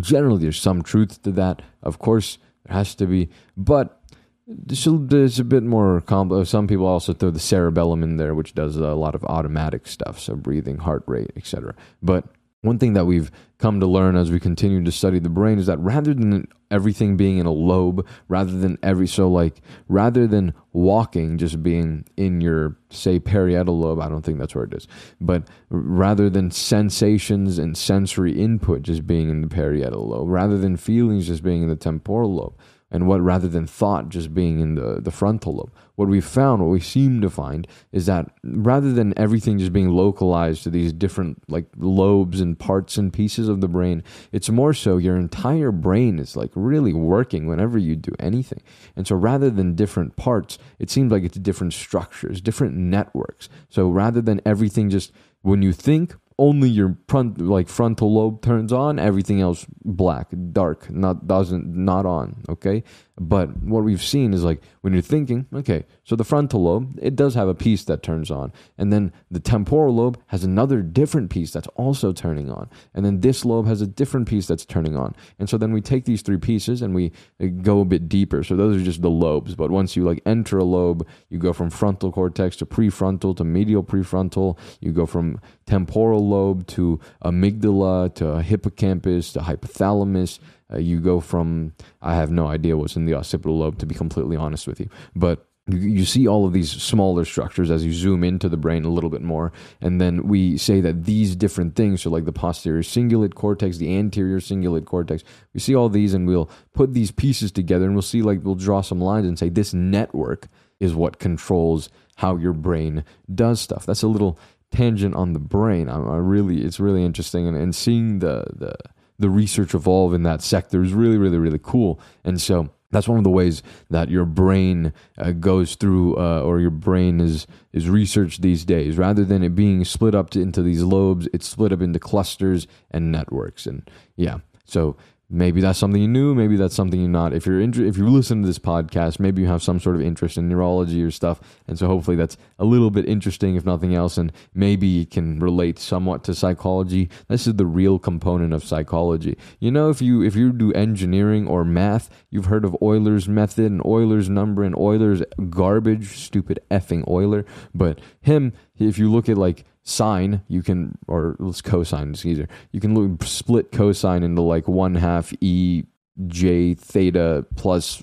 Generally, 0.00 0.42
there's 0.42 0.60
some 0.60 0.82
truth 0.82 1.22
to 1.22 1.32
that. 1.32 1.62
Of 1.82 1.98
course, 1.98 2.38
there 2.64 2.76
has 2.76 2.94
to 2.96 3.06
be, 3.06 3.28
but 3.56 4.02
there's 4.46 5.38
a 5.38 5.44
bit 5.44 5.62
more 5.62 6.00
complex. 6.00 6.48
Uh, 6.48 6.50
some 6.50 6.66
people 6.66 6.86
also 6.86 7.12
throw 7.12 7.30
the 7.30 7.40
cerebellum 7.40 8.02
in 8.02 8.16
there, 8.16 8.34
which 8.34 8.54
does 8.54 8.76
a 8.76 8.94
lot 8.94 9.14
of 9.14 9.24
automatic 9.24 9.86
stuff, 9.86 10.18
so 10.18 10.34
breathing, 10.34 10.78
heart 10.78 11.04
rate, 11.06 11.32
etc. 11.36 11.74
But 12.02 12.24
one 12.62 12.78
thing 12.78 12.92
that 12.94 13.04
we've 13.04 13.30
come 13.58 13.80
to 13.80 13.86
learn 13.86 14.16
as 14.16 14.30
we 14.30 14.40
continue 14.40 14.82
to 14.82 14.92
study 14.92 15.18
the 15.18 15.28
brain 15.28 15.58
is 15.58 15.66
that 15.66 15.78
rather 15.78 16.14
than 16.14 16.46
everything 16.70 17.16
being 17.16 17.38
in 17.38 17.46
a 17.46 17.52
lobe, 17.52 18.06
rather 18.28 18.52
than 18.52 18.78
every 18.82 19.06
so 19.06 19.28
like 19.28 19.60
rather 19.88 20.26
than 20.26 20.54
walking 20.72 21.38
just 21.38 21.62
being 21.62 22.04
in 22.16 22.40
your 22.40 22.76
say 22.88 23.18
parietal 23.18 23.78
lobe, 23.78 24.00
I 24.00 24.08
don't 24.08 24.22
think 24.22 24.38
that's 24.38 24.54
where 24.54 24.64
it 24.64 24.74
is, 24.74 24.86
but 25.20 25.48
rather 25.70 26.30
than 26.30 26.50
sensations 26.50 27.58
and 27.58 27.76
sensory 27.76 28.40
input 28.40 28.82
just 28.82 29.06
being 29.06 29.28
in 29.28 29.42
the 29.42 29.48
parietal 29.48 30.08
lobe, 30.08 30.28
rather 30.28 30.56
than 30.56 30.76
feelings 30.76 31.26
just 31.26 31.42
being 31.42 31.62
in 31.62 31.68
the 31.68 31.76
temporal 31.76 32.34
lobe, 32.34 32.54
and 32.92 33.08
what 33.08 33.20
rather 33.20 33.48
than 33.48 33.66
thought 33.66 34.10
just 34.10 34.32
being 34.34 34.60
in 34.60 34.76
the, 34.76 35.00
the 35.00 35.10
frontal 35.10 35.56
lobe. 35.56 35.72
What 35.96 36.08
we 36.08 36.20
found, 36.20 36.62
what 36.62 36.70
we 36.70 36.80
seem 36.80 37.20
to 37.22 37.30
find, 37.30 37.66
is 37.90 38.06
that 38.06 38.30
rather 38.44 38.92
than 38.92 39.18
everything 39.18 39.58
just 39.58 39.72
being 39.72 39.88
localized 39.88 40.62
to 40.64 40.70
these 40.70 40.92
different 40.92 41.42
like 41.48 41.66
lobes 41.76 42.40
and 42.40 42.58
parts 42.58 42.96
and 42.98 43.12
pieces 43.12 43.48
of 43.48 43.60
the 43.60 43.68
brain, 43.68 44.04
it's 44.30 44.50
more 44.50 44.74
so 44.74 44.98
your 44.98 45.16
entire 45.16 45.72
brain 45.72 46.18
is 46.18 46.36
like 46.36 46.50
really 46.54 46.92
working 46.92 47.46
whenever 47.46 47.78
you 47.78 47.96
do 47.96 48.12
anything. 48.20 48.62
And 48.94 49.06
so 49.06 49.16
rather 49.16 49.50
than 49.50 49.74
different 49.74 50.16
parts, 50.16 50.58
it 50.78 50.90
seems 50.90 51.10
like 51.10 51.24
it's 51.24 51.38
different 51.38 51.72
structures, 51.72 52.40
different 52.40 52.76
networks. 52.76 53.48
So 53.70 53.88
rather 53.88 54.20
than 54.20 54.40
everything 54.44 54.90
just 54.90 55.12
when 55.40 55.62
you 55.62 55.72
think 55.72 56.14
only 56.42 56.68
your 56.68 56.96
front 57.06 57.40
like 57.40 57.68
frontal 57.68 58.12
lobe 58.12 58.42
turns 58.42 58.72
on 58.72 58.98
everything 58.98 59.40
else 59.40 59.64
black 59.84 60.28
dark 60.52 60.90
not 60.90 61.28
doesn't 61.28 61.66
not 61.66 62.04
on 62.04 62.42
okay 62.48 62.82
but 63.18 63.56
what 63.62 63.84
we've 63.84 64.02
seen 64.02 64.32
is 64.32 64.42
like 64.42 64.62
when 64.80 64.92
you're 64.92 65.02
thinking 65.02 65.46
okay 65.52 65.84
so 66.04 66.16
the 66.16 66.24
frontal 66.24 66.62
lobe 66.62 66.98
it 67.00 67.14
does 67.16 67.34
have 67.34 67.48
a 67.48 67.54
piece 67.54 67.84
that 67.84 68.02
turns 68.02 68.30
on. 68.30 68.52
And 68.78 68.92
then 68.92 69.12
the 69.30 69.40
temporal 69.40 69.94
lobe 69.94 70.18
has 70.26 70.44
another 70.44 70.82
different 70.82 71.30
piece 71.30 71.52
that's 71.52 71.68
also 71.68 72.12
turning 72.12 72.50
on. 72.50 72.68
And 72.94 73.04
then 73.04 73.20
this 73.20 73.44
lobe 73.44 73.66
has 73.66 73.80
a 73.80 73.86
different 73.86 74.28
piece 74.28 74.46
that's 74.46 74.64
turning 74.64 74.96
on. 74.96 75.14
And 75.38 75.48
so 75.48 75.58
then 75.58 75.72
we 75.72 75.80
take 75.80 76.04
these 76.04 76.22
three 76.22 76.38
pieces 76.38 76.82
and 76.82 76.94
we 76.94 77.12
uh, 77.40 77.46
go 77.62 77.80
a 77.80 77.84
bit 77.84 78.08
deeper. 78.08 78.42
So 78.42 78.56
those 78.56 78.80
are 78.80 78.84
just 78.84 79.02
the 79.02 79.10
lobes. 79.10 79.54
But 79.54 79.70
once 79.70 79.96
you 79.96 80.04
like 80.04 80.22
enter 80.26 80.58
a 80.58 80.64
lobe 80.64 81.06
you 81.28 81.38
go 81.38 81.52
from 81.52 81.70
frontal 81.70 82.12
cortex 82.12 82.56
to 82.56 82.66
prefrontal 82.66 83.36
to 83.36 83.44
medial 83.44 83.82
prefrontal. 83.82 84.58
You 84.80 84.92
go 84.92 85.06
from 85.06 85.40
temporal 85.66 86.28
lobe 86.28 86.66
to 86.68 87.00
amygdala 87.24 88.14
to 88.16 88.42
hippocampus 88.42 89.32
to 89.34 89.40
hypothalamus. 89.40 90.38
Uh, 90.72 90.78
you 90.78 91.00
go 91.00 91.20
from, 91.20 91.72
I 92.00 92.14
have 92.14 92.30
no 92.30 92.46
idea 92.48 92.76
what's 92.76 92.96
in 92.96 93.04
the 93.04 93.14
occipital 93.14 93.58
lobe, 93.58 93.78
to 93.78 93.86
be 93.86 93.94
completely 93.94 94.36
honest 94.36 94.66
with 94.66 94.80
you. 94.80 94.88
But 95.14 95.46
you 95.68 96.04
see 96.04 96.26
all 96.26 96.44
of 96.44 96.52
these 96.52 96.70
smaller 96.70 97.24
structures 97.24 97.70
as 97.70 97.84
you 97.84 97.92
zoom 97.92 98.24
into 98.24 98.48
the 98.48 98.56
brain 98.56 98.84
a 98.84 98.88
little 98.88 99.08
bit 99.08 99.22
more 99.22 99.52
and 99.80 100.00
then 100.00 100.26
we 100.26 100.58
say 100.58 100.80
that 100.80 101.04
these 101.04 101.36
different 101.36 101.76
things 101.76 102.02
so 102.02 102.10
like 102.10 102.24
the 102.24 102.32
posterior 102.32 102.82
cingulate 102.82 103.34
cortex 103.34 103.78
the 103.78 103.96
anterior 103.96 104.40
cingulate 104.40 104.86
cortex 104.86 105.22
we 105.54 105.60
see 105.60 105.72
all 105.72 105.88
these 105.88 106.14
and 106.14 106.26
we'll 106.26 106.50
put 106.74 106.94
these 106.94 107.12
pieces 107.12 107.52
together 107.52 107.84
and 107.84 107.94
we'll 107.94 108.02
see 108.02 108.22
like 108.22 108.40
we'll 108.42 108.56
draw 108.56 108.80
some 108.80 109.00
lines 109.00 109.24
and 109.24 109.38
say 109.38 109.48
this 109.48 109.72
network 109.72 110.48
is 110.80 110.96
what 110.96 111.20
controls 111.20 111.88
how 112.16 112.34
your 112.34 112.52
brain 112.52 113.04
does 113.32 113.60
stuff 113.60 113.86
that's 113.86 114.02
a 114.02 114.08
little 114.08 114.36
tangent 114.72 115.14
on 115.14 115.34
the 115.34 115.38
brain. 115.38 115.88
I, 115.88 115.96
I 115.96 116.16
really, 116.16 116.62
it's 116.62 116.80
really 116.80 117.04
interesting, 117.04 117.46
and, 117.46 117.56
and 117.56 117.74
seeing 117.74 118.18
the 118.18 118.46
the 118.56 118.74
the 119.22 119.30
research 119.30 119.74
evolve 119.74 120.12
in 120.12 120.24
that 120.24 120.42
sector 120.42 120.82
is 120.82 120.92
really, 120.92 121.16
really, 121.16 121.38
really 121.38 121.60
cool. 121.62 121.98
And 122.24 122.40
so 122.40 122.70
that's 122.90 123.08
one 123.08 123.18
of 123.18 123.24
the 123.24 123.30
ways 123.30 123.62
that 123.88 124.10
your 124.10 124.26
brain 124.26 124.92
uh, 125.16 125.30
goes 125.32 125.76
through, 125.76 126.18
uh, 126.18 126.42
or 126.42 126.60
your 126.60 126.70
brain 126.70 127.20
is 127.20 127.46
is 127.72 127.88
researched 127.88 128.42
these 128.42 128.64
days. 128.64 128.98
Rather 128.98 129.24
than 129.24 129.42
it 129.42 129.54
being 129.54 129.84
split 129.84 130.14
up 130.14 130.28
to, 130.30 130.40
into 130.40 130.62
these 130.62 130.82
lobes, 130.82 131.28
it's 131.32 131.48
split 131.48 131.72
up 131.72 131.80
into 131.80 131.98
clusters 131.98 132.66
and 132.90 133.10
networks. 133.10 133.64
And 133.66 133.90
yeah, 134.16 134.38
so 134.64 134.96
maybe 135.32 135.60
that's 135.60 135.78
something 135.78 136.00
you 136.00 136.08
knew 136.08 136.34
maybe 136.34 136.56
that's 136.56 136.74
something 136.74 137.00
you're 137.00 137.08
not. 137.08 137.32
If 137.32 137.46
you're 137.46 137.60
inter- 137.60 137.84
if 137.84 137.96
you 137.96 138.06
listen 138.08 138.42
to 138.42 138.46
this 138.46 138.58
podcast 138.58 139.18
maybe 139.18 139.42
you 139.42 139.48
have 139.48 139.62
some 139.62 139.80
sort 139.80 139.96
of 139.96 140.02
interest 140.02 140.36
in 140.36 140.48
neurology 140.48 141.02
or 141.02 141.10
stuff 141.10 141.40
and 141.66 141.78
so 141.78 141.86
hopefully 141.86 142.16
that's 142.16 142.36
a 142.58 142.64
little 142.64 142.90
bit 142.90 143.08
interesting 143.08 143.56
if 143.56 143.64
nothing 143.64 143.94
else 143.94 144.18
and 144.18 144.32
maybe 144.54 145.00
it 145.00 145.10
can 145.10 145.40
relate 145.40 145.78
somewhat 145.78 146.22
to 146.24 146.34
psychology. 146.34 147.08
This 147.28 147.46
is 147.46 147.54
the 147.54 147.66
real 147.66 147.98
component 147.98 148.52
of 148.52 148.62
psychology. 148.62 149.36
You 149.58 149.70
know 149.70 149.88
if 149.88 150.02
you 150.02 150.22
if 150.22 150.36
you 150.36 150.52
do 150.52 150.72
engineering 150.74 151.48
or 151.48 151.64
math 151.64 152.10
you've 152.30 152.46
heard 152.46 152.64
of 152.64 152.76
euler's 152.82 153.28
method 153.28 153.70
and 153.70 153.82
euler's 153.84 154.28
number 154.28 154.62
and 154.62 154.74
euler's 154.76 155.22
garbage 155.50 156.18
stupid 156.18 156.60
effing 156.70 157.06
euler 157.08 157.44
but 157.74 158.00
him 158.20 158.52
if 158.82 158.98
you 158.98 159.10
look 159.10 159.28
at 159.28 159.38
like 159.38 159.64
sine, 159.82 160.42
you 160.48 160.62
can, 160.62 160.98
or 161.06 161.36
let's 161.38 161.62
cosine, 161.62 162.10
it's 162.10 162.24
easier. 162.24 162.48
You 162.72 162.80
can 162.80 162.94
look, 162.94 163.22
split 163.24 163.72
cosine 163.72 164.22
into 164.22 164.42
like 164.42 164.68
one 164.68 164.94
half 164.94 165.32
e 165.40 165.84
j 166.26 166.74
theta 166.74 167.46
plus 167.56 168.02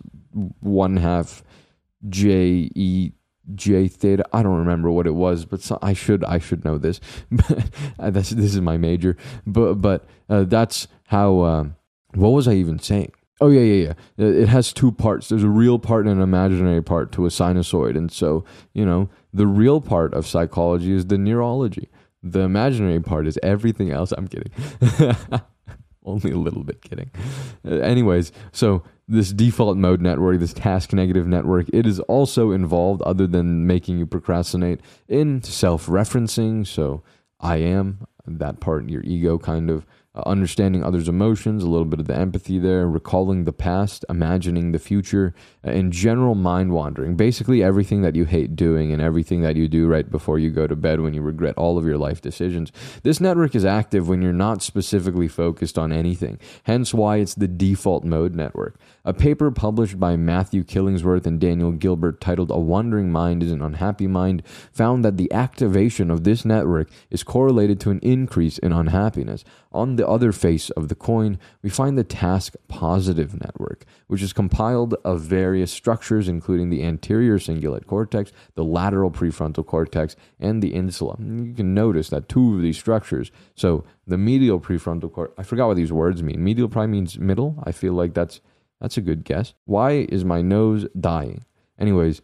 one 0.60 0.98
half 0.98 1.44
j 2.08 2.70
e 2.76 3.12
j 3.56 3.88
theta. 3.88 4.26
I 4.34 4.44
don't 4.44 4.58
remember 4.58 4.92
what 4.92 5.08
it 5.08 5.16
was, 5.16 5.46
but 5.46 5.62
so, 5.62 5.80
I 5.82 5.94
should 5.94 6.24
I 6.24 6.40
should 6.40 6.66
know 6.66 6.78
this. 6.78 7.00
this 8.00 8.32
is 8.32 8.62
my 8.62 8.78
major, 8.78 9.18
but 9.46 9.76
but 9.76 10.06
uh, 10.30 10.44
that's 10.44 10.88
how. 11.08 11.40
Uh, 11.40 11.64
what 12.16 12.30
was 12.30 12.48
I 12.48 12.54
even 12.54 12.80
saying? 12.80 13.12
Oh 13.42 13.50
yeah, 13.50 13.62
yeah, 13.62 13.94
yeah. 14.18 14.28
It 14.28 14.50
has 14.50 14.74
two 14.74 14.92
parts. 14.92 15.30
There's 15.30 15.44
a 15.44 15.50
real 15.50 15.80
part 15.80 16.06
and 16.06 16.18
an 16.18 16.22
imaginary 16.22 16.82
part 16.82 17.12
to 17.14 17.26
a 17.26 17.30
sinusoid, 17.30 17.98
and 17.98 18.12
so 18.12 18.44
you 18.74 18.86
know 18.86 19.10
the 19.34 19.48
real 19.48 19.82
part 19.82 20.14
of 20.14 20.28
psychology 20.28 20.92
is 20.94 21.08
the 21.08 21.18
neurology. 21.18 21.90
The 22.22 22.42
imaginary 22.42 23.00
part 23.00 23.28
is 23.28 23.40
everything 23.42 23.92
else. 23.92 24.12
I'm 24.12 24.28
kidding. 24.28 24.52
Only 26.06 26.32
a 26.32 26.38
little 26.38 26.64
bit 26.64 26.82
kidding. 26.82 27.12
Uh, 27.66 27.76
anyways, 27.76 28.32
so 28.52 28.84
this 29.08 29.32
default 29.32 29.78
mode 29.78 30.02
network, 30.02 30.40
this 30.40 30.54
task 30.54 30.92
negative 30.92 31.28
network, 31.28 31.68
it 31.72 31.86
is 31.86 32.00
also 32.02 32.52
involved, 32.52 33.02
other 33.04 33.28
than 33.28 33.68
making 33.68 34.00
you 34.00 34.06
procrastinate, 34.06 34.82
in 35.08 35.42
self 35.44 35.88
referencing. 35.88 36.66
So 36.66 37.04
I 37.40 37.58
am, 37.58 38.06
that 38.26 38.60
part, 38.60 38.90
your 38.90 39.04
ego 39.04 39.38
kind 39.38 39.70
of 39.70 39.86
uh, 40.20 40.30
understanding 40.30 40.84
others' 40.84 41.08
emotions, 41.08 41.64
a 41.64 41.70
little 41.70 41.86
bit 41.86 42.00
of 42.00 42.08
the 42.08 42.16
empathy 42.16 42.60
there, 42.60 42.88
recalling 42.88 43.46
the 43.46 43.54
past, 43.54 44.04
imagining 44.10 44.72
the 44.72 44.80
future, 44.80 45.34
uh, 45.66 45.72
and 45.72 45.94
general 45.94 46.36
mind 46.36 46.72
wandering. 46.72 47.16
Basically, 47.16 47.64
everything 47.64 48.02
that 48.02 48.16
you 48.16 48.26
hate 48.26 48.56
doing 48.56 48.92
and 48.92 49.02
everything 49.02 49.42
that 49.42 49.56
you 49.56 49.68
do 49.68 49.88
right 49.88 50.10
before 50.10 50.40
you 50.40 50.50
go 50.50 50.68
to 50.68 50.76
bed 50.76 51.02
when 51.02 51.14
you 51.14 51.22
regret 51.22 51.56
all 51.58 51.78
of 51.78 51.86
your 51.86 51.98
life 51.98 52.22
decisions. 52.22 52.72
This 53.04 53.22
network 53.22 53.56
is 53.56 53.66
active 53.66 54.08
when 54.08 54.22
you're 54.22 54.34
not 54.34 54.62
specifically 54.62 55.28
focused 55.28 55.78
on 55.78 55.92
anything, 55.92 56.40
hence 56.64 56.94
why 56.94 57.18
it's 57.18 57.36
the 57.36 57.48
default 57.48 58.04
mode 58.04 58.36
network. 58.36 58.76
A 59.06 59.14
paper 59.14 59.50
published 59.50 59.98
by 59.98 60.18
Matthew 60.18 60.66
Killingsworth 60.66 61.26
and 61.26 61.40
Daniel 61.40 61.72
Gilbert 61.72 62.20
titled 62.20 62.52
A 62.52 62.60
Wandering 62.60 63.10
Mind 63.10 63.42
is 63.42 63.52
an 63.52 63.62
Unhappy 63.62 64.08
Mind 64.08 64.44
found 64.74 65.06
that 65.06 65.16
the 65.16 65.32
activation 65.32 66.12
of 66.12 66.26
this 66.26 66.44
network 66.44 66.90
is 67.10 67.24
correlated 67.24 67.80
to 67.80 67.92
an 67.92 68.00
increase 68.00 68.58
in 68.58 68.74
unhappiness. 68.74 69.46
On 69.72 69.96
the 69.96 70.06
other 70.06 70.34
face 70.34 70.70
of 70.72 70.90
the 70.90 70.96
coin, 70.96 71.40
we 71.62 71.70
find 71.70 71.98
the 71.98 72.04
task 72.04 72.56
positive 72.68 73.40
network, 73.40 73.86
which 74.08 74.22
is 74.22 74.34
compiled 74.34 74.96
of 75.06 75.22
various 75.22 75.72
structures, 75.72 76.28
including 76.28 76.70
the 76.70 76.84
anterior 76.84 77.38
cingulate 77.38 77.86
cortex, 77.86 78.34
the 78.56 78.66
lateral 78.66 79.12
prefrontal 79.12 79.66
cortex, 79.66 80.18
and 80.42 80.62
the 80.62 80.74
insula. 80.74 81.16
You 81.20 81.54
can 81.54 81.74
notice 81.74 82.10
that 82.10 82.28
two 82.28 82.56
of 82.56 82.62
these 82.62 82.78
structures, 82.78 83.32
so 83.56 83.86
the 84.06 84.18
medial 84.18 84.60
prefrontal 84.60 85.10
cortex, 85.10 85.40
I 85.40 85.44
forgot 85.44 85.68
what 85.68 85.78
these 85.78 85.94
words 85.94 86.22
mean. 86.22 86.44
Medial 86.44 86.68
probably 86.68 86.92
means 86.92 87.18
middle. 87.18 87.64
I 87.64 87.72
feel 87.72 87.94
like 87.94 88.14
that's 88.14 88.42
that's 88.82 88.98
a 88.98 89.02
good 89.02 89.24
guess. 89.24 89.54
Why 89.66 90.08
is 90.10 90.24
my 90.26 90.42
nose 90.42 90.88
dying? 91.00 91.46
Anyways, 91.80 92.22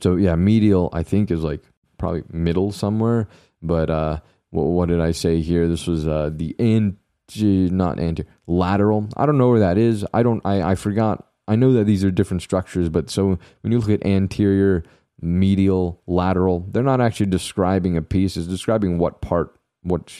so 0.00 0.16
yeah, 0.16 0.34
medial 0.34 0.90
I 0.92 1.02
think 1.02 1.30
is 1.30 1.42
like 1.42 1.62
probably 1.98 2.22
middle 2.30 2.72
somewhere, 2.72 3.28
but 3.62 3.90
uh 3.90 4.20
what, 4.54 4.66
what 4.66 4.88
did 4.88 5.00
I 5.00 5.10
say 5.10 5.40
here? 5.40 5.68
This 5.68 5.86
was 5.86 6.06
uh, 6.06 6.30
the 6.32 6.54
anti, 6.60 7.68
not 7.70 7.98
anti, 7.98 8.24
lateral. 8.46 9.08
I 9.16 9.26
don't 9.26 9.36
know 9.36 9.48
where 9.48 9.60
that 9.60 9.76
is. 9.76 10.06
I 10.14 10.22
don't. 10.22 10.40
I 10.44 10.62
I 10.62 10.74
forgot. 10.76 11.26
I 11.46 11.56
know 11.56 11.72
that 11.72 11.84
these 11.84 12.04
are 12.04 12.10
different 12.10 12.42
structures, 12.42 12.88
but 12.88 13.10
so 13.10 13.38
when 13.60 13.72
you 13.72 13.78
look 13.78 13.90
at 13.90 14.06
anterior, 14.06 14.84
medial, 15.20 16.00
lateral, 16.06 16.66
they're 16.70 16.82
not 16.82 17.00
actually 17.00 17.26
describing 17.26 17.96
a 17.96 18.02
piece. 18.02 18.36
It's 18.36 18.46
describing 18.46 18.98
what 18.98 19.20
part, 19.20 19.54
what 19.82 20.10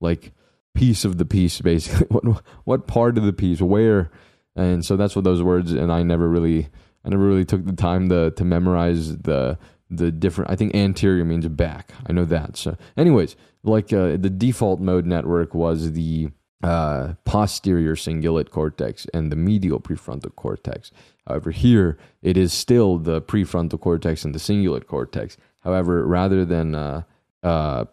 like 0.00 0.32
piece 0.74 1.04
of 1.04 1.18
the 1.18 1.26
piece, 1.26 1.60
basically. 1.60 2.06
What 2.10 2.42
what 2.64 2.86
part 2.86 3.18
of 3.18 3.24
the 3.24 3.32
piece, 3.34 3.60
where, 3.60 4.10
and 4.56 4.84
so 4.84 4.96
that's 4.96 5.16
what 5.16 5.24
those 5.24 5.42
words. 5.42 5.72
And 5.72 5.92
I 5.92 6.02
never 6.02 6.28
really, 6.28 6.68
I 7.04 7.08
never 7.08 7.24
really 7.26 7.44
took 7.44 7.64
the 7.64 7.72
time 7.72 8.08
to 8.08 8.30
to 8.32 8.44
memorize 8.44 9.18
the 9.18 9.58
the 9.90 10.10
different. 10.10 10.50
I 10.50 10.56
think 10.56 10.74
anterior 10.74 11.24
means 11.24 11.46
back. 11.48 11.92
I 12.06 12.12
know 12.12 12.24
that. 12.26 12.56
So, 12.56 12.76
anyways, 12.96 13.36
like 13.62 13.92
uh, 13.92 14.16
the 14.16 14.30
default 14.30 14.80
mode 14.80 15.06
network 15.06 15.54
was 15.54 15.92
the 15.92 16.30
uh, 16.62 17.14
posterior 17.24 17.94
cingulate 17.94 18.50
cortex 18.50 19.06
and 19.12 19.30
the 19.30 19.36
medial 19.36 19.80
prefrontal 19.80 20.34
cortex. 20.34 20.90
However, 21.26 21.50
here 21.50 21.98
it 22.22 22.36
is 22.36 22.52
still 22.52 22.98
the 22.98 23.20
prefrontal 23.20 23.80
cortex 23.80 24.24
and 24.24 24.34
the 24.34 24.38
cingulate 24.38 24.86
cortex. 24.86 25.36
However, 25.60 26.06
rather 26.06 26.44
than 26.44 26.74
uh, 26.74 27.02
uh, 27.42 27.84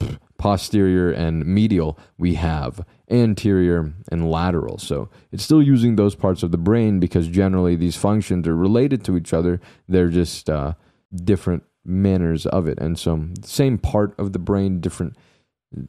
posterior 0.41 1.12
and 1.12 1.45
medial, 1.45 2.00
we 2.17 2.33
have 2.33 2.83
anterior 3.12 3.93
and 4.12 4.31
lateral. 4.31 4.79
So 4.79 5.07
it's 5.31 5.43
still 5.43 5.62
using 5.62 5.98
those 5.98 6.15
parts 6.15 6.41
of 6.41 6.50
the 6.50 6.57
brain 6.57 7.00
because 7.00 7.27
generally 7.27 7.75
these 7.75 7.95
functions 7.95 8.48
are 8.48 8.55
related 8.55 9.05
to 9.05 9.15
each 9.17 9.33
other. 9.33 9.62
They're 9.88 10.10
just 10.10 10.50
uh, 10.50 10.74
different 11.13 11.62
manners 11.86 12.48
of 12.48 12.67
it. 12.67 12.79
And 12.79 12.98
so, 12.98 13.27
same 13.43 13.77
part 13.77 14.19
of 14.19 14.33
the 14.33 14.39
brain, 14.39 14.81
different 14.81 15.15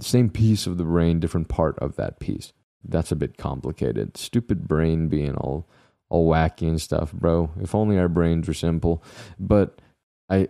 same 0.00 0.28
piece 0.28 0.66
of 0.66 0.76
the 0.76 0.84
brain, 0.84 1.18
different 1.18 1.48
part 1.48 1.78
of 1.78 1.96
that 1.96 2.20
piece. 2.20 2.52
That's 2.84 3.10
a 3.10 3.16
bit 3.16 3.38
complicated. 3.38 4.18
Stupid 4.18 4.68
brain 4.68 5.08
being 5.08 5.34
all 5.34 5.66
all 6.10 6.28
wacky 6.28 6.68
and 6.68 6.78
stuff, 6.78 7.10
bro. 7.14 7.50
If 7.58 7.74
only 7.74 7.98
our 7.98 8.08
brains 8.08 8.46
were 8.46 8.54
simple. 8.54 9.02
But 9.38 9.80
I 10.28 10.48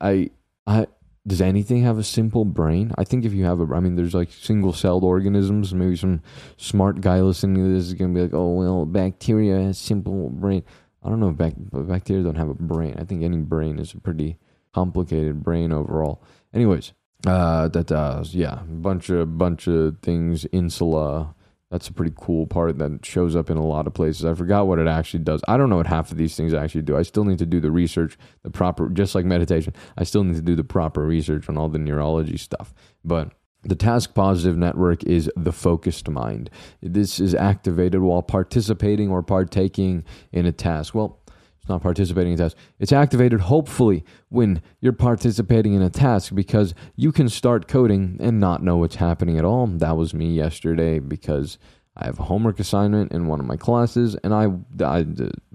I 0.00 0.30
I 0.66 0.86
does 1.26 1.40
anything 1.40 1.82
have 1.82 1.98
a 1.98 2.04
simple 2.04 2.44
brain? 2.44 2.92
I 2.96 3.04
think 3.04 3.24
if 3.24 3.32
you 3.32 3.44
have 3.44 3.60
a, 3.60 3.74
I 3.74 3.80
mean, 3.80 3.96
there's 3.96 4.14
like 4.14 4.30
single 4.30 4.72
celled 4.72 5.02
organisms. 5.02 5.74
Maybe 5.74 5.96
some 5.96 6.22
smart 6.56 7.00
guy 7.00 7.20
listening 7.20 7.64
to 7.64 7.74
this 7.74 7.86
is 7.86 7.94
gonna 7.94 8.14
be 8.14 8.22
like, 8.22 8.34
oh 8.34 8.52
well, 8.52 8.84
bacteria 8.84 9.60
has 9.62 9.78
simple 9.78 10.30
brain. 10.30 10.62
I 11.02 11.08
don't 11.08 11.20
know 11.20 11.30
if 11.30 11.36
bac- 11.36 11.54
bacteria 11.56 12.22
don't 12.22 12.36
have 12.36 12.48
a 12.48 12.54
brain. 12.54 12.96
I 12.98 13.04
think 13.04 13.22
any 13.22 13.38
brain 13.38 13.78
is 13.78 13.92
a 13.92 13.98
pretty 13.98 14.38
complicated 14.72 15.42
brain 15.42 15.72
overall. 15.72 16.22
Anyways, 16.54 16.92
uh, 17.26 17.68
that 17.68 17.90
uh, 17.90 18.22
yeah, 18.28 18.62
bunch 18.66 19.08
of 19.10 19.36
bunch 19.36 19.66
of 19.66 19.98
things. 20.00 20.44
Insula. 20.46 21.34
That's 21.70 21.88
a 21.88 21.92
pretty 21.92 22.14
cool 22.16 22.46
part 22.46 22.78
that 22.78 23.04
shows 23.04 23.34
up 23.34 23.50
in 23.50 23.56
a 23.56 23.66
lot 23.66 23.88
of 23.88 23.94
places. 23.94 24.24
I 24.24 24.34
forgot 24.34 24.68
what 24.68 24.78
it 24.78 24.86
actually 24.86 25.24
does. 25.24 25.42
I 25.48 25.56
don't 25.56 25.68
know 25.68 25.76
what 25.76 25.88
half 25.88 26.12
of 26.12 26.16
these 26.16 26.36
things 26.36 26.54
actually 26.54 26.82
do. 26.82 26.96
I 26.96 27.02
still 27.02 27.24
need 27.24 27.38
to 27.40 27.46
do 27.46 27.58
the 27.58 27.72
research, 27.72 28.16
the 28.44 28.50
proper, 28.50 28.88
just 28.88 29.16
like 29.16 29.24
meditation. 29.24 29.74
I 29.98 30.04
still 30.04 30.22
need 30.22 30.36
to 30.36 30.42
do 30.42 30.54
the 30.54 30.62
proper 30.62 31.04
research 31.04 31.48
on 31.48 31.58
all 31.58 31.68
the 31.68 31.78
neurology 31.78 32.36
stuff. 32.36 32.72
But 33.04 33.32
the 33.64 33.74
task 33.74 34.14
positive 34.14 34.56
network 34.56 35.02
is 35.04 35.28
the 35.36 35.52
focused 35.52 36.08
mind. 36.08 36.50
This 36.80 37.18
is 37.18 37.34
activated 37.34 38.00
while 38.00 38.22
participating 38.22 39.10
or 39.10 39.24
partaking 39.24 40.04
in 40.30 40.46
a 40.46 40.52
task. 40.52 40.94
Well, 40.94 41.18
it's 41.66 41.70
not 41.70 41.82
participating 41.82 42.34
in 42.34 42.38
a 42.38 42.44
task. 42.44 42.56
It's 42.78 42.92
activated 42.92 43.40
hopefully 43.40 44.04
when 44.28 44.62
you're 44.80 44.92
participating 44.92 45.74
in 45.74 45.82
a 45.82 45.90
task 45.90 46.32
because 46.32 46.74
you 46.94 47.10
can 47.10 47.28
start 47.28 47.66
coding 47.66 48.18
and 48.20 48.38
not 48.38 48.62
know 48.62 48.76
what's 48.76 48.94
happening 48.94 49.36
at 49.36 49.44
all. 49.44 49.66
That 49.66 49.96
was 49.96 50.14
me 50.14 50.32
yesterday 50.32 51.00
because 51.00 51.58
I 51.96 52.04
have 52.04 52.20
a 52.20 52.22
homework 52.22 52.60
assignment 52.60 53.10
in 53.10 53.26
one 53.26 53.40
of 53.40 53.46
my 53.46 53.56
classes 53.56 54.14
and 54.22 54.32
I, 54.32 54.46
I 54.80 55.06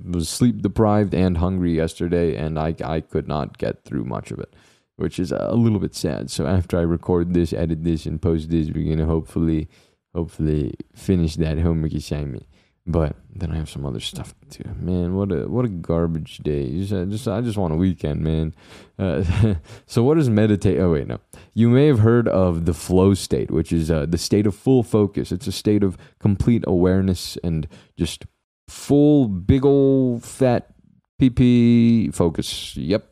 was 0.03 0.27
sleep 0.27 0.61
deprived 0.61 1.13
and 1.13 1.37
hungry 1.37 1.77
yesterday 1.77 2.35
and 2.35 2.59
I, 2.59 2.75
I 2.83 2.99
could 2.99 3.29
not 3.29 3.57
get 3.57 3.85
through 3.85 4.03
much 4.03 4.31
of 4.31 4.39
it, 4.39 4.53
which 4.97 5.17
is 5.17 5.31
a 5.31 5.53
little 5.53 5.79
bit 5.79 5.95
sad. 5.95 6.29
So 6.29 6.45
after 6.45 6.77
I 6.77 6.81
record 6.81 7.33
this, 7.33 7.53
edit 7.53 7.85
this, 7.85 8.05
and 8.05 8.21
post 8.21 8.49
this, 8.49 8.67
we're 8.67 8.83
going 8.83 8.97
to 8.97 9.05
hopefully, 9.05 9.69
hopefully 10.13 10.73
finish 10.93 11.37
that 11.37 11.59
homework 11.59 11.93
assignment. 11.93 12.47
But 12.87 13.15
then 13.33 13.51
I 13.51 13.57
have 13.57 13.69
some 13.69 13.85
other 13.85 13.99
stuff 13.99 14.33
too. 14.49 14.63
Man, 14.79 15.15
what 15.15 15.31
a 15.31 15.47
what 15.47 15.65
a 15.65 15.69
garbage 15.69 16.39
day. 16.39 16.83
Just, 16.83 17.27
I 17.27 17.41
just 17.41 17.57
want 17.57 17.73
a 17.73 17.77
weekend, 17.77 18.21
man. 18.21 18.55
Uh, 18.97 19.23
so 19.85 20.01
what 20.03 20.17
is 20.17 20.29
meditate? 20.29 20.79
Oh 20.79 20.91
wait, 20.93 21.07
no. 21.07 21.19
You 21.53 21.69
may 21.69 21.85
have 21.87 21.99
heard 21.99 22.27
of 22.27 22.65
the 22.65 22.73
flow 22.73 23.13
state, 23.13 23.51
which 23.51 23.71
is 23.71 23.91
uh, 23.91 24.07
the 24.07 24.17
state 24.17 24.47
of 24.47 24.55
full 24.55 24.81
focus. 24.81 25.31
It's 25.31 25.45
a 25.45 25.51
state 25.51 25.83
of 25.83 25.95
complete 26.19 26.63
awareness 26.65 27.37
and 27.43 27.67
just 27.97 28.25
full 28.67 29.27
big 29.27 29.63
old 29.63 30.23
fat 30.23 30.73
PP 31.21 32.13
focus. 32.15 32.75
Yep. 32.75 33.07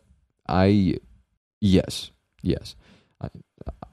I 0.47 0.97
yes 1.61 2.09
yes. 2.41 2.75
I 3.21 3.29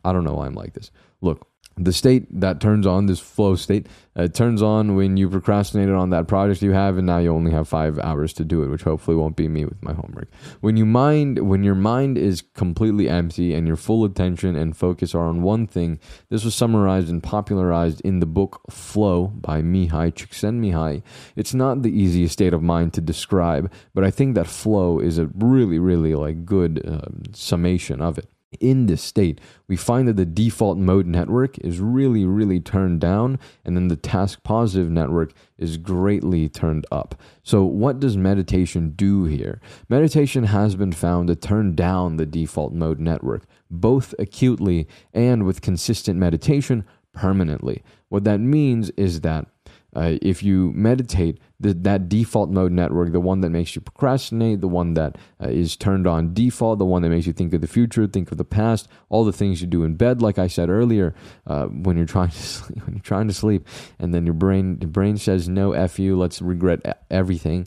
I 0.05 0.13
don't 0.13 0.25
know 0.25 0.35
why 0.35 0.47
I'm 0.47 0.55
like 0.55 0.73
this. 0.73 0.91
Look, 1.21 1.47
the 1.79 1.93
state 1.93 2.27
that 2.41 2.59
turns 2.59 2.87
on 2.87 3.05
this 3.05 3.21
flow 3.21 3.55
state 3.55 3.87
uh, 4.17 4.27
turns 4.29 4.63
on 4.63 4.97
when 4.97 5.19
you 5.19 5.29
procrastinated 5.29 5.95
on 5.95 6.09
that 6.09 6.27
project 6.27 6.63
you 6.63 6.73
have 6.73 6.97
and 6.97 7.07
now 7.07 7.19
you 7.19 7.31
only 7.31 7.53
have 7.53 7.69
five 7.69 7.99
hours 7.99 8.33
to 8.33 8.45
do 8.45 8.63
it 8.63 8.69
which 8.69 8.83
hopefully 8.83 9.15
won't 9.15 9.37
be 9.37 9.47
me 9.47 9.67
with 9.67 9.83
my 9.83 9.93
homework. 9.93 10.31
When 10.61 10.79
you 10.79 10.87
mind 10.87 11.47
when 11.47 11.63
your 11.63 11.75
mind 11.75 12.17
is 12.17 12.41
completely 12.41 13.11
empty 13.11 13.53
and 13.53 13.67
your 13.67 13.77
full 13.77 14.07
attention 14.07 14.57
and 14.57 14.75
focus 14.75 15.15
are 15.15 15.25
on 15.25 15.43
one 15.43 15.67
thing 15.67 16.01
this 16.31 16.45
was 16.45 16.55
summarized 16.55 17.11
and 17.11 17.23
popularized 17.23 18.01
in 18.01 18.21
the 18.21 18.27
book 18.27 18.63
flow 18.71 19.27
by 19.27 19.61
Mihaly 19.61 20.13
Csikszentmihalyi. 20.13 21.03
It's 21.37 21.53
not 21.53 21.83
the 21.83 21.93
easiest 21.93 22.33
state 22.33 22.55
of 22.55 22.63
mind 22.63 22.95
to 22.95 23.03
describe 23.03 23.71
but 23.93 24.03
i 24.03 24.11
think 24.11 24.35
that 24.35 24.47
flow 24.47 24.99
is 24.99 25.19
a 25.19 25.27
really 25.35 25.79
really 25.79 26.15
like 26.15 26.47
good 26.47 26.87
uh, 26.89 27.01
summation 27.33 28.01
of 28.01 28.17
it 28.17 28.29
in 28.61 28.87
this 28.87 29.03
state, 29.03 29.41
we 29.69 29.77
find 29.77 30.07
that 30.09 30.17
the 30.17 30.25
default 30.25 30.79
mode 30.79 31.07
network 31.07 31.59
is 31.59 31.81
really, 31.81 32.25
really 32.25 32.61
turned 32.61 33.01
down, 33.01 33.39
and 33.65 33.77
then 33.77 33.89
the 33.89 33.97
task 33.97 34.43
positive 34.43 34.91
network 34.91 35.33
is 35.59 35.77
greatly 35.77 36.49
turned 36.49 36.87
up. 36.91 37.21
So, 37.43 37.65
what 37.65 38.01
does 38.01 38.17
meditation 38.17 38.91
do 38.91 39.25
here? 39.25 39.61
Meditation 39.89 40.45
has 40.45 40.77
been 40.77 40.93
found 40.93 41.29
to 41.29 41.37
turn 41.37 41.75
down 41.75 42.17
the 42.17 42.27
default 42.27 42.73
mode 42.73 43.01
network, 43.01 43.47
both 43.71 44.15
acutely 44.19 44.87
and 45.13 45.45
with 45.45 45.61
consistent 45.61 46.19
meditation 46.19 46.85
permanently. 47.13 47.83
What 48.09 48.25
that 48.25 48.39
means 48.39 48.91
is 48.91 49.23
that 49.23 49.47
uh, 49.95 50.19
if 50.21 50.43
you 50.43 50.73
meditate, 50.75 51.41
the, 51.59 51.75
that 51.75 52.09
default 52.09 52.51
mode 52.51 52.73
network, 52.73 53.13
the 53.13 53.21
one 53.21 53.41
that 53.41 53.51
makes 53.51 53.75
you 53.75 53.81
procrastinate, 53.81 54.61
the 54.61 54.69
one 54.69 54.95
that 54.95 55.17
uh, 55.43 55.49
is 55.49 55.77
turned 55.77 56.07
on 56.07 56.35
default, 56.35 56.79
the 56.79 56.85
one 56.85 57.03
that 57.03 57.09
makes 57.09 57.27
you 57.27 57.33
think 57.33 57.55
of 57.55 57.61
the 57.61 57.67
future, 57.67 58.07
think 58.07 58.31
of 58.31 58.39
the 58.39 58.45
past, 58.45 58.89
all 59.09 59.25
the 59.25 59.33
things 59.33 59.61
you 59.61 59.67
do 59.67 59.85
in 59.85 59.95
bed, 59.95 60.21
like 60.21 60.39
I 60.39 60.47
said 60.47 60.69
earlier, 60.69 61.15
uh, 61.47 61.67
when 61.67 61.97
you're 61.97 62.07
trying 62.07 62.31
to 62.31 62.43
sleep, 62.43 62.85
when 62.85 62.95
you're 62.95 63.03
trying 63.03 63.29
to 63.29 63.35
sleep, 63.35 63.67
and 63.99 64.15
then 64.15 64.27
your 64.27 64.35
brain 64.35 64.79
your 64.81 64.91
brain 64.91 65.17
says 65.17 65.49
no, 65.49 65.73
f 65.73 65.99
you, 65.99 66.19
let's 66.19 66.43
regret 66.43 67.05
everything. 67.11 67.67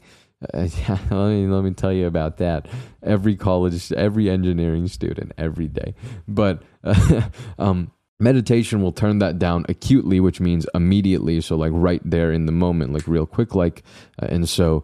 Uh, 0.53 0.67
let 1.09 1.11
me 1.11 1.47
let 1.47 1.63
me 1.63 1.71
tell 1.71 1.91
you 1.91 2.07
about 2.07 2.37
that. 2.37 2.67
Every 3.03 3.35
college, 3.35 3.91
every 3.91 4.29
engineering 4.29 4.87
student, 4.87 5.33
every 5.37 5.67
day. 5.67 5.95
But 6.27 6.63
um, 7.59 7.91
meditation 8.19 8.81
will 8.81 8.91
turn 8.91 9.19
that 9.19 9.39
down 9.39 9.65
acutely 9.69 10.19
which 10.19 10.39
means 10.39 10.67
immediately 10.73 11.39
so 11.39 11.55
like 11.55 11.71
right 11.73 12.01
there 12.03 12.31
in 12.31 12.45
the 12.45 12.51
moment 12.51 12.93
like 12.93 13.07
real 13.07 13.25
quick 13.25 13.55
like 13.55 13.83
uh, 14.21 14.27
and 14.29 14.49
so 14.49 14.83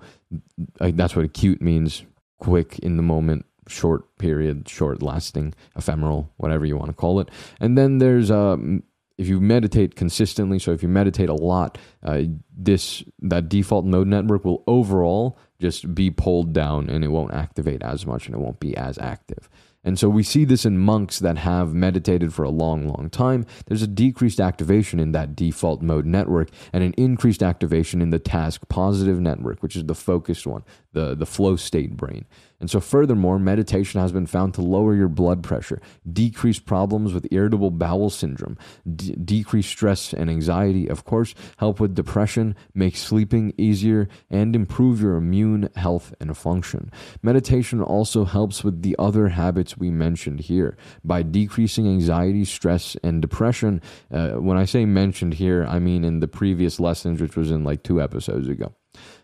like, 0.79 0.95
that's 0.95 1.15
what 1.15 1.25
acute 1.25 1.61
means 1.61 2.03
quick 2.39 2.79
in 2.79 2.97
the 2.97 3.03
moment 3.03 3.45
short 3.67 4.17
period 4.17 4.67
short 4.69 5.01
lasting 5.01 5.53
ephemeral 5.75 6.31
whatever 6.37 6.65
you 6.65 6.77
want 6.77 6.89
to 6.89 6.95
call 6.95 7.19
it. 7.19 7.29
And 7.59 7.77
then 7.77 7.97
there's 7.97 8.29
um 8.29 8.83
if 9.17 9.27
you 9.27 9.39
meditate 9.39 9.95
consistently 9.95 10.59
so 10.59 10.71
if 10.71 10.83
you 10.83 10.89
meditate 10.89 11.29
a 11.29 11.33
lot 11.33 11.77
uh, 12.03 12.23
this 12.55 13.03
that 13.19 13.49
default 13.49 13.85
mode 13.85 14.07
network 14.07 14.43
will 14.43 14.63
overall 14.67 15.37
just 15.59 15.95
be 15.95 16.11
pulled 16.11 16.53
down 16.53 16.89
and 16.89 17.03
it 17.03 17.07
won't 17.07 17.33
activate 17.33 17.81
as 17.81 18.05
much 18.05 18.25
and 18.25 18.35
it 18.35 18.39
won't 18.39 18.59
be 18.59 18.75
as 18.75 18.97
active 18.97 19.49
and 19.85 19.99
so 19.99 20.09
we 20.09 20.23
see 20.23 20.43
this 20.43 20.65
in 20.65 20.79
monks 20.79 21.19
that 21.19 21.37
have 21.37 21.73
meditated 21.73 22.33
for 22.33 22.43
a 22.43 22.49
long, 22.49 22.87
long 22.89 23.09
time. 23.09 23.45
There's 23.67 23.83
a 23.83 23.87
decreased 23.87 24.39
activation 24.39 24.99
in 24.99 25.11
that 25.11 25.35
default 25.35 25.81
mode 25.83 26.05
network 26.05 26.49
and 26.73 26.83
an 26.83 26.93
increased 26.93 27.43
activation 27.43 28.01
in 28.01 28.09
the 28.09 28.19
task 28.19 28.67
positive 28.67 29.21
network, 29.21 29.61
which 29.61 29.75
is 29.75 29.85
the 29.85 29.95
focused 29.95 30.47
one, 30.47 30.63
the, 30.93 31.15
the 31.15 31.27
flow 31.27 31.55
state 31.55 31.95
brain. 31.95 32.25
And 32.59 32.69
so, 32.69 32.79
furthermore, 32.79 33.37
meditation 33.37 33.99
has 33.99 34.11
been 34.11 34.25
found 34.25 34.53
to 34.53 34.61
lower 34.61 34.95
your 34.95 35.09
blood 35.09 35.43
pressure, 35.43 35.81
decrease 36.11 36.59
problems 36.59 37.13
with 37.13 37.27
irritable 37.31 37.71
bowel 37.71 38.09
syndrome, 38.09 38.57
d- 38.95 39.15
decrease 39.15 39.67
stress 39.67 40.13
and 40.13 40.29
anxiety, 40.29 40.87
of 40.87 41.03
course, 41.03 41.35
help 41.57 41.79
with 41.79 41.95
depression, 41.95 42.55
make 42.73 42.95
sleeping 42.95 43.53
easier, 43.57 44.07
and 44.29 44.55
improve 44.55 45.01
your 45.01 45.15
immune 45.15 45.69
health 45.75 46.13
and 46.19 46.37
function. 46.37 46.91
Meditation 47.21 47.81
also 47.81 48.25
helps 48.25 48.63
with 48.63 48.81
the 48.81 48.95
other 48.97 49.29
habits 49.29 49.77
we 49.77 49.89
mentioned 49.89 50.39
here 50.39 50.77
by 51.03 51.21
decreasing 51.23 51.87
anxiety, 51.87 52.45
stress, 52.45 52.95
and 53.03 53.21
depression. 53.21 53.81
Uh, 54.11 54.31
when 54.31 54.57
I 54.57 54.65
say 54.65 54.85
mentioned 54.85 55.35
here, 55.35 55.65
I 55.65 55.79
mean 55.79 56.03
in 56.03 56.19
the 56.19 56.27
previous 56.27 56.79
lessons, 56.79 57.21
which 57.21 57.35
was 57.35 57.51
in 57.51 57.63
like 57.63 57.83
two 57.83 58.01
episodes 58.01 58.47
ago. 58.47 58.73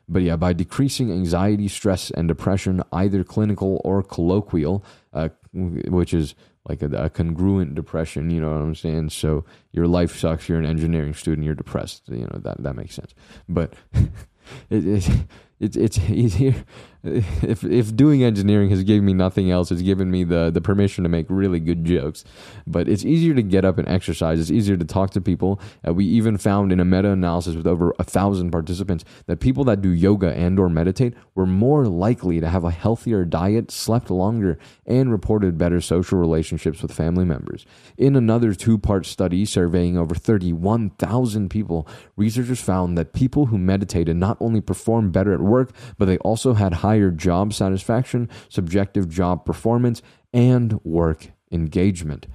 But 0.08 0.24
yeah, 0.24 0.36
by 0.36 0.53
decreasing 0.53 1.12
anxiety, 1.12 1.67
stress, 1.67 2.12
and 2.12 2.27
depression, 2.27 2.84
either 2.91 3.24
clinical 3.24 3.81
or 3.84 4.03
colloquial, 4.03 4.84
uh, 5.13 5.29
which 5.53 6.13
is 6.13 6.36
like 6.67 6.81
a, 6.81 6.88
a, 6.88 7.10
congruent 7.10 7.75
depression, 7.75 8.29
you 8.29 8.39
know 8.39 8.51
what 8.51 8.62
I'm 8.62 8.75
saying? 8.75 9.10
So 9.10 9.46
your 9.72 9.88
life 9.88 10.18
sucks, 10.18 10.48
you're 10.48 10.59
an 10.59 10.66
engineering 10.66 11.14
student, 11.14 11.46
you're 11.46 11.55
depressed, 11.55 12.03
you 12.07 12.27
know, 12.31 12.40
that, 12.44 12.61
that 12.61 12.75
makes 12.75 12.96
sense. 12.96 13.16
But 13.50 13.74
it, 14.70 14.85
it, 14.85 15.09
it's 15.61 15.77
it's 15.77 15.97
easier 16.09 16.65
if 17.03 17.63
if 17.63 17.95
doing 17.95 18.24
engineering 18.24 18.69
has 18.69 18.83
given 18.83 19.05
me 19.05 19.13
nothing 19.13 19.50
else 19.50 19.71
it's 19.71 19.81
given 19.81 20.11
me 20.11 20.24
the 20.24 20.51
the 20.51 20.61
permission 20.61 21.03
to 21.03 21.09
make 21.09 21.27
really 21.29 21.59
good 21.59 21.85
jokes. 21.85 22.24
But 22.67 22.89
it's 22.89 23.05
easier 23.05 23.33
to 23.35 23.43
get 23.43 23.63
up 23.63 23.77
and 23.77 23.87
exercise. 23.87 24.39
It's 24.39 24.51
easier 24.51 24.77
to 24.77 24.85
talk 24.85 25.11
to 25.11 25.21
people. 25.21 25.61
Uh, 25.87 25.93
we 25.93 26.05
even 26.05 26.37
found 26.37 26.71
in 26.71 26.79
a 26.79 26.85
meta-analysis 26.85 27.55
with 27.55 27.67
over 27.67 27.93
a 28.00 28.03
thousand 28.03 28.51
participants 28.51 29.05
that 29.27 29.39
people 29.39 29.63
that 29.65 29.81
do 29.81 29.89
yoga 29.89 30.33
and 30.33 30.59
or 30.59 30.69
meditate 30.69 31.13
were 31.35 31.45
more 31.45 31.85
likely 31.85 32.39
to 32.39 32.50
have 32.50 32.63
a 32.63 32.71
healthier 32.71 33.24
diet 33.25 33.71
slept 33.71 34.09
longer 34.09 34.57
and 34.85 35.11
reported 35.11 35.57
better 35.57 35.79
social 35.81 36.17
relationships 36.17 36.81
with 36.81 36.91
family 36.91 37.25
members. 37.25 37.65
In 37.97 38.15
another 38.15 38.53
two-part 38.53 39.05
study 39.05 39.45
surveying 39.45 39.97
over 39.97 40.15
31000 40.15 41.50
people 41.50 41.87
researchers 42.15 42.61
found 42.61 42.97
that 42.97 43.13
people 43.13 43.47
who 43.47 43.57
meditated 43.57 44.15
not 44.15 44.37
only 44.39 44.61
performed 44.61 45.11
better 45.11 45.33
at 45.33 45.39
work 45.51 45.72
but 45.98 46.05
they 46.05 46.18
also 46.20 46.53
had 46.53 46.74
higher 46.74 47.11
job 47.11 47.53
satisfaction, 47.53 48.29
subjective 48.50 49.09
job 49.09 49.46
performance, 49.46 50.01
and 50.33 50.83
work 50.83 51.31
engagement. 51.51 52.27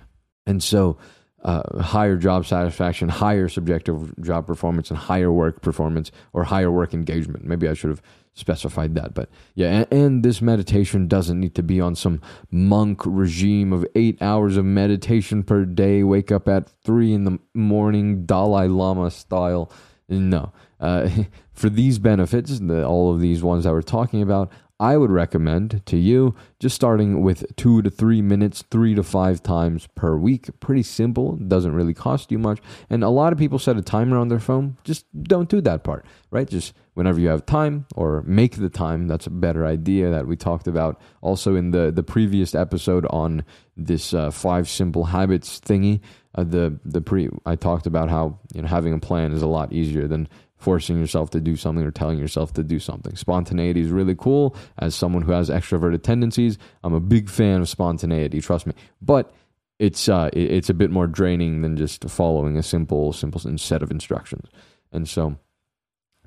And 0.46 0.62
so, 0.62 0.96
uh, 1.42 1.82
higher 1.82 2.16
job 2.16 2.46
satisfaction, 2.46 3.08
higher 3.08 3.48
subjective 3.48 4.14
job 4.20 4.46
performance, 4.46 4.90
and 4.90 4.98
higher 4.98 5.32
work 5.32 5.62
performance 5.62 6.10
or 6.32 6.44
higher 6.44 6.70
work 6.70 6.92
engagement. 6.92 7.44
Maybe 7.44 7.68
I 7.68 7.74
should 7.74 7.90
have 7.90 8.02
specified 8.34 8.94
that, 8.96 9.14
but 9.14 9.30
yeah. 9.54 9.68
And, 9.68 9.92
and, 9.92 10.22
this 10.22 10.42
meditation 10.42 11.08
doesn't 11.08 11.38
need 11.38 11.54
to 11.54 11.62
be 11.62 11.80
on 11.80 11.94
some 11.94 12.20
monk 12.50 13.00
regime 13.04 13.72
of 13.72 13.86
eight 13.94 14.20
hours 14.20 14.56
of 14.56 14.64
meditation 14.64 15.42
per 15.42 15.64
day. 15.64 16.02
Wake 16.02 16.32
up 16.32 16.48
at 16.48 16.68
three 16.84 17.12
in 17.12 17.24
the 17.24 17.38
morning, 17.54 18.26
Dalai 18.26 18.66
Lama 18.66 19.10
style. 19.10 19.70
No, 20.08 20.52
uh, 20.80 21.08
for 21.56 21.70
these 21.70 21.98
benefits, 21.98 22.58
the, 22.60 22.86
all 22.86 23.12
of 23.12 23.20
these 23.20 23.42
ones 23.42 23.64
that 23.64 23.72
we're 23.72 23.82
talking 23.82 24.22
about, 24.22 24.52
I 24.78 24.98
would 24.98 25.10
recommend 25.10 25.80
to 25.86 25.96
you 25.96 26.34
just 26.60 26.76
starting 26.76 27.22
with 27.22 27.56
two 27.56 27.80
to 27.80 27.88
three 27.88 28.20
minutes, 28.20 28.62
three 28.70 28.94
to 28.94 29.02
five 29.02 29.42
times 29.42 29.88
per 29.94 30.16
week. 30.16 30.50
Pretty 30.60 30.82
simple, 30.82 31.36
doesn't 31.36 31.72
really 31.72 31.94
cost 31.94 32.30
you 32.30 32.38
much. 32.38 32.60
And 32.90 33.02
a 33.02 33.08
lot 33.08 33.32
of 33.32 33.38
people 33.38 33.58
set 33.58 33.78
a 33.78 33.82
timer 33.82 34.18
on 34.18 34.28
their 34.28 34.38
phone. 34.38 34.76
Just 34.84 35.06
don't 35.22 35.48
do 35.48 35.62
that 35.62 35.82
part, 35.82 36.04
right? 36.30 36.46
Just 36.46 36.74
whenever 36.92 37.18
you 37.18 37.28
have 37.28 37.46
time 37.46 37.86
or 37.94 38.22
make 38.26 38.56
the 38.56 38.68
time. 38.68 39.08
That's 39.08 39.26
a 39.26 39.30
better 39.30 39.64
idea 39.64 40.10
that 40.10 40.26
we 40.26 40.36
talked 40.36 40.68
about 40.68 41.00
also 41.22 41.56
in 41.56 41.70
the, 41.70 41.90
the 41.90 42.02
previous 42.02 42.54
episode 42.54 43.06
on 43.08 43.44
this 43.78 44.12
uh, 44.12 44.30
five 44.30 44.68
simple 44.68 45.04
habits 45.04 45.58
thingy. 45.58 46.00
Uh, 46.36 46.44
the 46.44 46.78
the 46.84 47.00
pre 47.00 47.28
I 47.44 47.56
talked 47.56 47.86
about 47.86 48.10
how 48.10 48.38
you 48.54 48.62
know 48.62 48.68
having 48.68 48.92
a 48.92 48.98
plan 48.98 49.32
is 49.32 49.42
a 49.42 49.46
lot 49.46 49.72
easier 49.72 50.06
than 50.06 50.28
forcing 50.56 50.98
yourself 50.98 51.30
to 51.30 51.40
do 51.40 51.56
something 51.56 51.84
or 51.84 51.90
telling 51.90 52.18
yourself 52.18 52.52
to 52.54 52.62
do 52.62 52.78
something. 52.78 53.14
Spontaneity 53.16 53.80
is 53.80 53.90
really 53.90 54.14
cool. 54.14 54.56
As 54.78 54.94
someone 54.94 55.22
who 55.22 55.32
has 55.32 55.50
extroverted 55.50 56.02
tendencies, 56.02 56.58
I'm 56.82 56.94
a 56.94 57.00
big 57.00 57.28
fan 57.28 57.60
of 57.60 57.68
spontaneity. 57.68 58.40
Trust 58.40 58.66
me, 58.66 58.72
but 59.00 59.34
it's 59.78 60.08
uh, 60.08 60.30
it's 60.32 60.70
a 60.70 60.74
bit 60.74 60.90
more 60.90 61.06
draining 61.06 61.62
than 61.62 61.76
just 61.76 62.08
following 62.08 62.56
a 62.56 62.62
simple 62.62 63.12
simple 63.12 63.40
set 63.58 63.82
of 63.82 63.90
instructions. 63.90 64.48
And 64.92 65.08
so, 65.08 65.36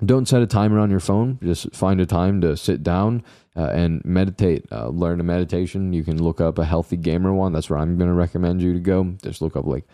don't 0.04 0.26
set 0.26 0.42
a 0.42 0.46
timer 0.46 0.78
on 0.78 0.90
your 0.90 1.00
phone. 1.00 1.38
Just 1.42 1.74
find 1.74 2.00
a 2.00 2.06
time 2.06 2.40
to 2.40 2.56
sit 2.56 2.82
down 2.82 3.22
uh, 3.56 3.70
and 3.72 4.04
meditate. 4.04 4.66
Uh, 4.72 4.88
learn 4.88 5.20
a 5.20 5.24
meditation. 5.24 5.92
You 5.92 6.04
can 6.04 6.22
look 6.22 6.40
up 6.40 6.58
a 6.58 6.64
healthy 6.64 6.96
gamer 6.96 7.32
one. 7.32 7.52
That's 7.52 7.68
where 7.68 7.78
I'm 7.78 7.98
going 7.98 8.08
to 8.08 8.14
recommend 8.14 8.62
you 8.62 8.72
to 8.72 8.80
go. 8.80 9.04
Just 9.22 9.42
look 9.42 9.56
up 9.56 9.66
like 9.66 9.84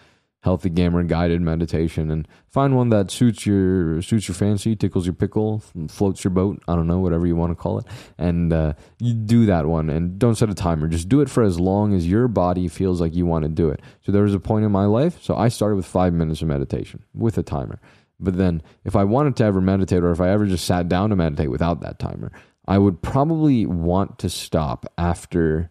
healthy 0.46 0.70
gamer 0.70 1.02
guided 1.02 1.40
meditation 1.40 2.08
and 2.08 2.28
find 2.48 2.76
one 2.76 2.88
that 2.88 3.10
suits 3.10 3.44
your 3.44 4.00
suits 4.00 4.28
your 4.28 4.34
fancy 4.36 4.76
tickles 4.76 5.04
your 5.04 5.12
pickle 5.12 5.60
floats 5.88 6.22
your 6.22 6.30
boat 6.30 6.62
i 6.68 6.76
don't 6.76 6.86
know 6.86 7.00
whatever 7.00 7.26
you 7.26 7.34
want 7.34 7.50
to 7.50 7.56
call 7.56 7.80
it 7.80 7.84
and 8.16 8.52
uh, 8.52 8.72
you 9.00 9.12
do 9.12 9.44
that 9.44 9.66
one 9.66 9.90
and 9.90 10.20
don't 10.20 10.36
set 10.36 10.48
a 10.48 10.54
timer 10.54 10.86
just 10.86 11.08
do 11.08 11.20
it 11.20 11.28
for 11.28 11.42
as 11.42 11.58
long 11.58 11.92
as 11.92 12.06
your 12.06 12.28
body 12.28 12.68
feels 12.68 13.00
like 13.00 13.12
you 13.12 13.26
want 13.26 13.42
to 13.42 13.48
do 13.48 13.70
it 13.70 13.80
so 14.02 14.12
there 14.12 14.22
was 14.22 14.34
a 14.34 14.38
point 14.38 14.64
in 14.64 14.70
my 14.70 14.84
life 14.84 15.20
so 15.20 15.34
i 15.34 15.48
started 15.48 15.74
with 15.74 15.84
five 15.84 16.12
minutes 16.12 16.40
of 16.40 16.46
meditation 16.46 17.02
with 17.12 17.36
a 17.36 17.42
timer 17.42 17.80
but 18.18 18.37
then 18.37 18.62
if 18.85 18.96
i 18.96 19.05
wanted 19.05 19.37
to 19.37 19.44
ever 19.44 19.61
meditate 19.61 20.02
or 20.02 20.11
if 20.11 20.20
i 20.20 20.31
ever 20.31 20.46
just 20.46 20.64
sat 20.64 20.88
down 20.88 21.11
to 21.11 21.16
meditate 21.16 21.50
without 21.50 21.81
that 21.81 21.98
timer 21.98 22.31
i 22.66 22.79
would 22.79 23.02
probably 23.02 23.66
want 23.66 24.18
to 24.18 24.29
stop 24.29 24.87
after 24.98 25.70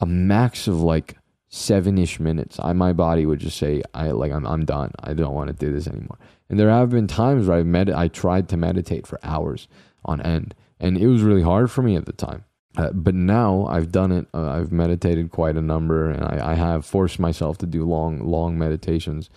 a 0.00 0.06
max 0.06 0.68
of 0.68 0.80
like 0.80 1.16
seven 1.48 1.98
ish 1.98 2.20
minutes, 2.20 2.58
I 2.62 2.72
my 2.72 2.92
body 2.92 3.26
would 3.26 3.40
just 3.40 3.58
say, 3.58 3.82
I 3.94 4.10
like 4.10 4.32
I'm 4.32 4.46
I'm 4.46 4.64
done. 4.64 4.92
I 5.00 5.14
don't 5.14 5.34
want 5.34 5.48
to 5.48 5.54
do 5.54 5.72
this 5.72 5.86
anymore. 5.86 6.18
And 6.48 6.58
there 6.58 6.70
have 6.70 6.90
been 6.90 7.06
times 7.06 7.46
where 7.46 7.58
I've 7.58 7.66
med 7.66 7.90
I 7.90 8.08
tried 8.08 8.48
to 8.50 8.56
meditate 8.56 9.06
for 9.06 9.18
hours 9.22 9.68
on 10.04 10.20
end, 10.22 10.54
and 10.78 10.96
it 10.96 11.06
was 11.06 11.22
really 11.22 11.42
hard 11.42 11.70
for 11.70 11.82
me 11.82 11.96
at 11.96 12.06
the 12.06 12.12
time. 12.12 12.44
Uh, 12.76 12.90
but 12.92 13.14
now 13.14 13.66
I've 13.66 13.90
done 13.90 14.12
it. 14.12 14.28
Uh, 14.32 14.50
I've 14.50 14.70
meditated 14.70 15.30
quite 15.30 15.56
a 15.56 15.62
number, 15.62 16.10
and 16.10 16.24
I, 16.24 16.52
I 16.52 16.54
have 16.54 16.86
forced 16.86 17.18
myself 17.18 17.58
to 17.58 17.66
do 17.66 17.84
long, 17.84 18.20
long 18.20 18.56
meditations. 18.56 19.30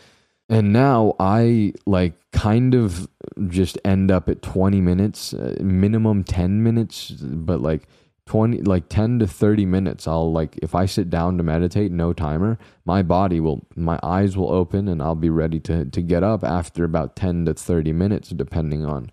And 0.51 0.73
now 0.73 1.15
I 1.17 1.73
like 1.85 2.13
kind 2.33 2.75
of 2.75 3.07
just 3.47 3.77
end 3.85 4.11
up 4.11 4.27
at 4.27 4.41
20 4.41 4.81
minutes, 4.81 5.33
uh, 5.33 5.55
minimum 5.61 6.25
10 6.25 6.61
minutes, 6.61 7.11
but 7.11 7.61
like 7.61 7.87
20 8.25 8.61
like 8.63 8.87
10 8.87 9.19
to 9.19 9.27
30 9.27 9.65
minutes 9.65 10.07
i'll 10.07 10.31
like 10.31 10.57
if 10.61 10.75
i 10.75 10.85
sit 10.85 11.09
down 11.09 11.37
to 11.37 11.43
meditate 11.43 11.91
no 11.91 12.13
timer 12.13 12.57
my 12.85 13.01
body 13.01 13.39
will 13.39 13.65
my 13.75 13.99
eyes 14.03 14.37
will 14.37 14.51
open 14.51 14.87
and 14.87 15.01
i'll 15.01 15.15
be 15.15 15.29
ready 15.29 15.59
to 15.59 15.85
to 15.85 16.01
get 16.01 16.23
up 16.23 16.43
after 16.43 16.83
about 16.83 17.15
10 17.15 17.45
to 17.45 17.53
30 17.53 17.91
minutes 17.91 18.29
depending 18.29 18.85
on 18.85 19.11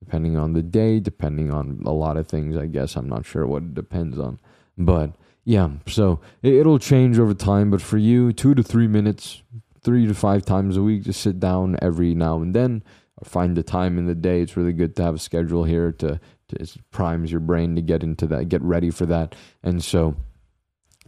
depending 0.00 0.36
on 0.36 0.52
the 0.54 0.62
day 0.62 0.98
depending 0.98 1.52
on 1.52 1.80
a 1.86 1.92
lot 1.92 2.16
of 2.16 2.26
things 2.26 2.56
i 2.56 2.66
guess. 2.66 2.96
I'm 2.96 3.08
not 3.08 3.24
sure 3.24 3.46
what 3.46 3.62
it 3.62 3.74
depends 3.74 4.18
on. 4.18 4.40
But 4.76 5.12
yeah 5.44 5.70
so 5.86 6.20
it, 6.42 6.66
will 6.66 6.78
change 6.78 7.18
over 7.18 7.34
time 7.34 7.70
but 7.70 7.80
for 7.80 7.96
you 7.96 8.32
2 8.32 8.54
to 8.54 8.62
3 8.62 8.86
minutes 8.86 9.42
3 9.88 10.06
to 10.06 10.14
5 10.14 10.44
times 10.44 10.76
a 10.76 10.82
week 10.82 11.02
just 11.02 11.22
sit 11.22 11.40
down 11.40 11.78
every 11.80 12.14
now 12.14 12.42
and 12.42 12.54
then 12.54 12.82
find 13.24 13.56
the 13.56 13.62
time 13.62 13.96
in 13.96 14.06
the 14.06 14.14
day 14.14 14.42
it's 14.42 14.56
really 14.56 14.72
good 14.72 14.94
to 14.94 15.02
have 15.02 15.14
a 15.14 15.18
schedule 15.18 15.64
here 15.64 15.90
to 15.92 16.20
it 16.52 16.76
primes 16.90 17.30
your 17.30 17.40
brain 17.40 17.76
to 17.76 17.82
get 17.82 18.02
into 18.02 18.26
that, 18.28 18.48
get 18.48 18.62
ready 18.62 18.90
for 18.90 19.06
that. 19.06 19.34
And 19.62 19.82
so 19.82 20.16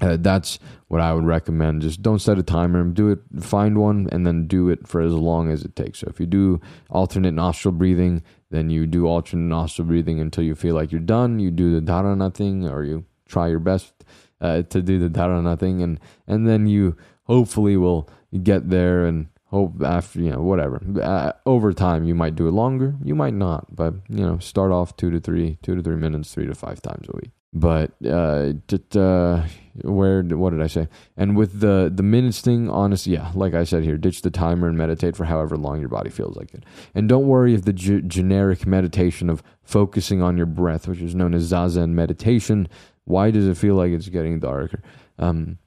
uh, 0.01 0.17
that's 0.19 0.59
what 0.89 1.01
I 1.01 1.13
would 1.13 1.25
recommend. 1.25 1.83
Just 1.83 2.03
don't 2.03 2.19
set 2.19 2.39
a 2.39 2.43
timer. 2.43 2.85
Do 2.85 3.11
it, 3.11 3.21
find 3.41 3.79
one, 3.79 4.09
and 4.13 4.27
then 4.27 4.47
do 4.47 4.69
it 4.69 4.87
for 4.87 5.01
as 5.01 5.13
long 5.13 5.51
as 5.51 5.65
it 5.65 5.77
takes. 5.77 6.01
So 6.01 6.09
if 6.09 6.21
you 6.21 6.27
do 6.27 6.61
alternate 6.89 7.33
nostril 7.33 7.73
breathing, 7.73 8.23
then 8.51 8.71
you 8.71 8.87
do 8.87 9.07
alternate 9.07 9.49
nostril 9.49 9.89
breathing 9.89 10.21
until 10.21 10.45
you 10.45 10.55
feel 10.55 10.75
like 10.75 10.91
you're 10.91 11.01
done. 11.01 11.39
You 11.39 11.51
do 11.51 11.79
the 11.79 11.85
dharana 11.85 12.33
thing, 12.33 12.67
or 12.67 12.83
you 12.83 13.05
try 13.27 13.49
your 13.49 13.61
best 13.61 13.93
uh, 14.41 14.63
to 14.63 14.83
do 14.83 14.99
the 14.99 15.11
dharana 15.11 15.59
thing, 15.59 15.83
and 15.83 16.01
and 16.27 16.49
then 16.49 16.67
you 16.67 16.97
hopefully 17.31 17.77
we'll 17.77 18.09
get 18.43 18.71
there 18.71 19.07
and 19.07 19.29
hope 19.47 19.81
after 19.85 20.21
you 20.21 20.31
know 20.31 20.43
whatever. 20.43 20.81
Uh, 21.01 21.33
over 21.47 21.73
time 21.73 22.05
you 22.05 22.15
might 22.15 22.35
do 22.35 22.49
it 22.49 22.53
longer 22.53 22.95
you 23.05 23.15
might 23.15 23.35
not 23.35 23.75
but 23.75 23.95
you 24.09 24.25
know 24.27 24.39
start 24.39 24.73
off 24.73 24.97
two 24.97 25.11
to 25.11 25.21
three 25.21 25.57
two 25.63 25.77
to 25.77 25.83
three 25.83 25.97
minutes 25.97 26.35
three 26.35 26.47
to 26.47 26.55
five 26.55 26.83
times 26.83 27.07
a 27.09 27.17
week. 27.17 27.31
But 27.53 27.91
uh, 28.05 28.53
uh 28.99 29.47
where 29.83 30.23
what 30.23 30.51
did 30.51 30.63
i 30.63 30.67
say? 30.67 30.89
And 31.17 31.37
with 31.37 31.61
the 31.61 31.91
the 31.95 32.03
minutes 32.03 32.41
thing 32.41 32.69
honestly 32.69 33.13
yeah 33.15 33.31
like 33.35 33.55
i 33.55 33.65
said 33.65 33.85
here 33.85 33.97
ditch 33.97 34.23
the 34.23 34.31
timer 34.31 34.67
and 34.69 34.77
meditate 34.77 35.17
for 35.17 35.25
however 35.25 35.57
long 35.57 35.79
your 35.79 35.89
body 35.89 36.11
feels 36.11 36.37
like 36.37 36.53
it. 36.53 36.65
And 36.97 37.09
don't 37.09 37.29
worry 37.29 37.55
if 37.55 37.65
the 37.65 37.73
g- 37.73 38.03
generic 38.19 38.67
meditation 38.67 39.31
of 39.31 39.43
focusing 39.63 40.21
on 40.21 40.37
your 40.37 40.47
breath 40.47 40.89
which 40.89 41.01
is 41.01 41.15
known 41.15 41.35
as 41.35 41.53
zazen 41.53 41.91
meditation 41.91 42.69
why 43.05 43.31
does 43.31 43.47
it 43.47 43.57
feel 43.57 43.77
like 43.77 43.93
it's 43.93 44.09
getting 44.09 44.41
darker? 44.41 44.83
Um 45.19 45.59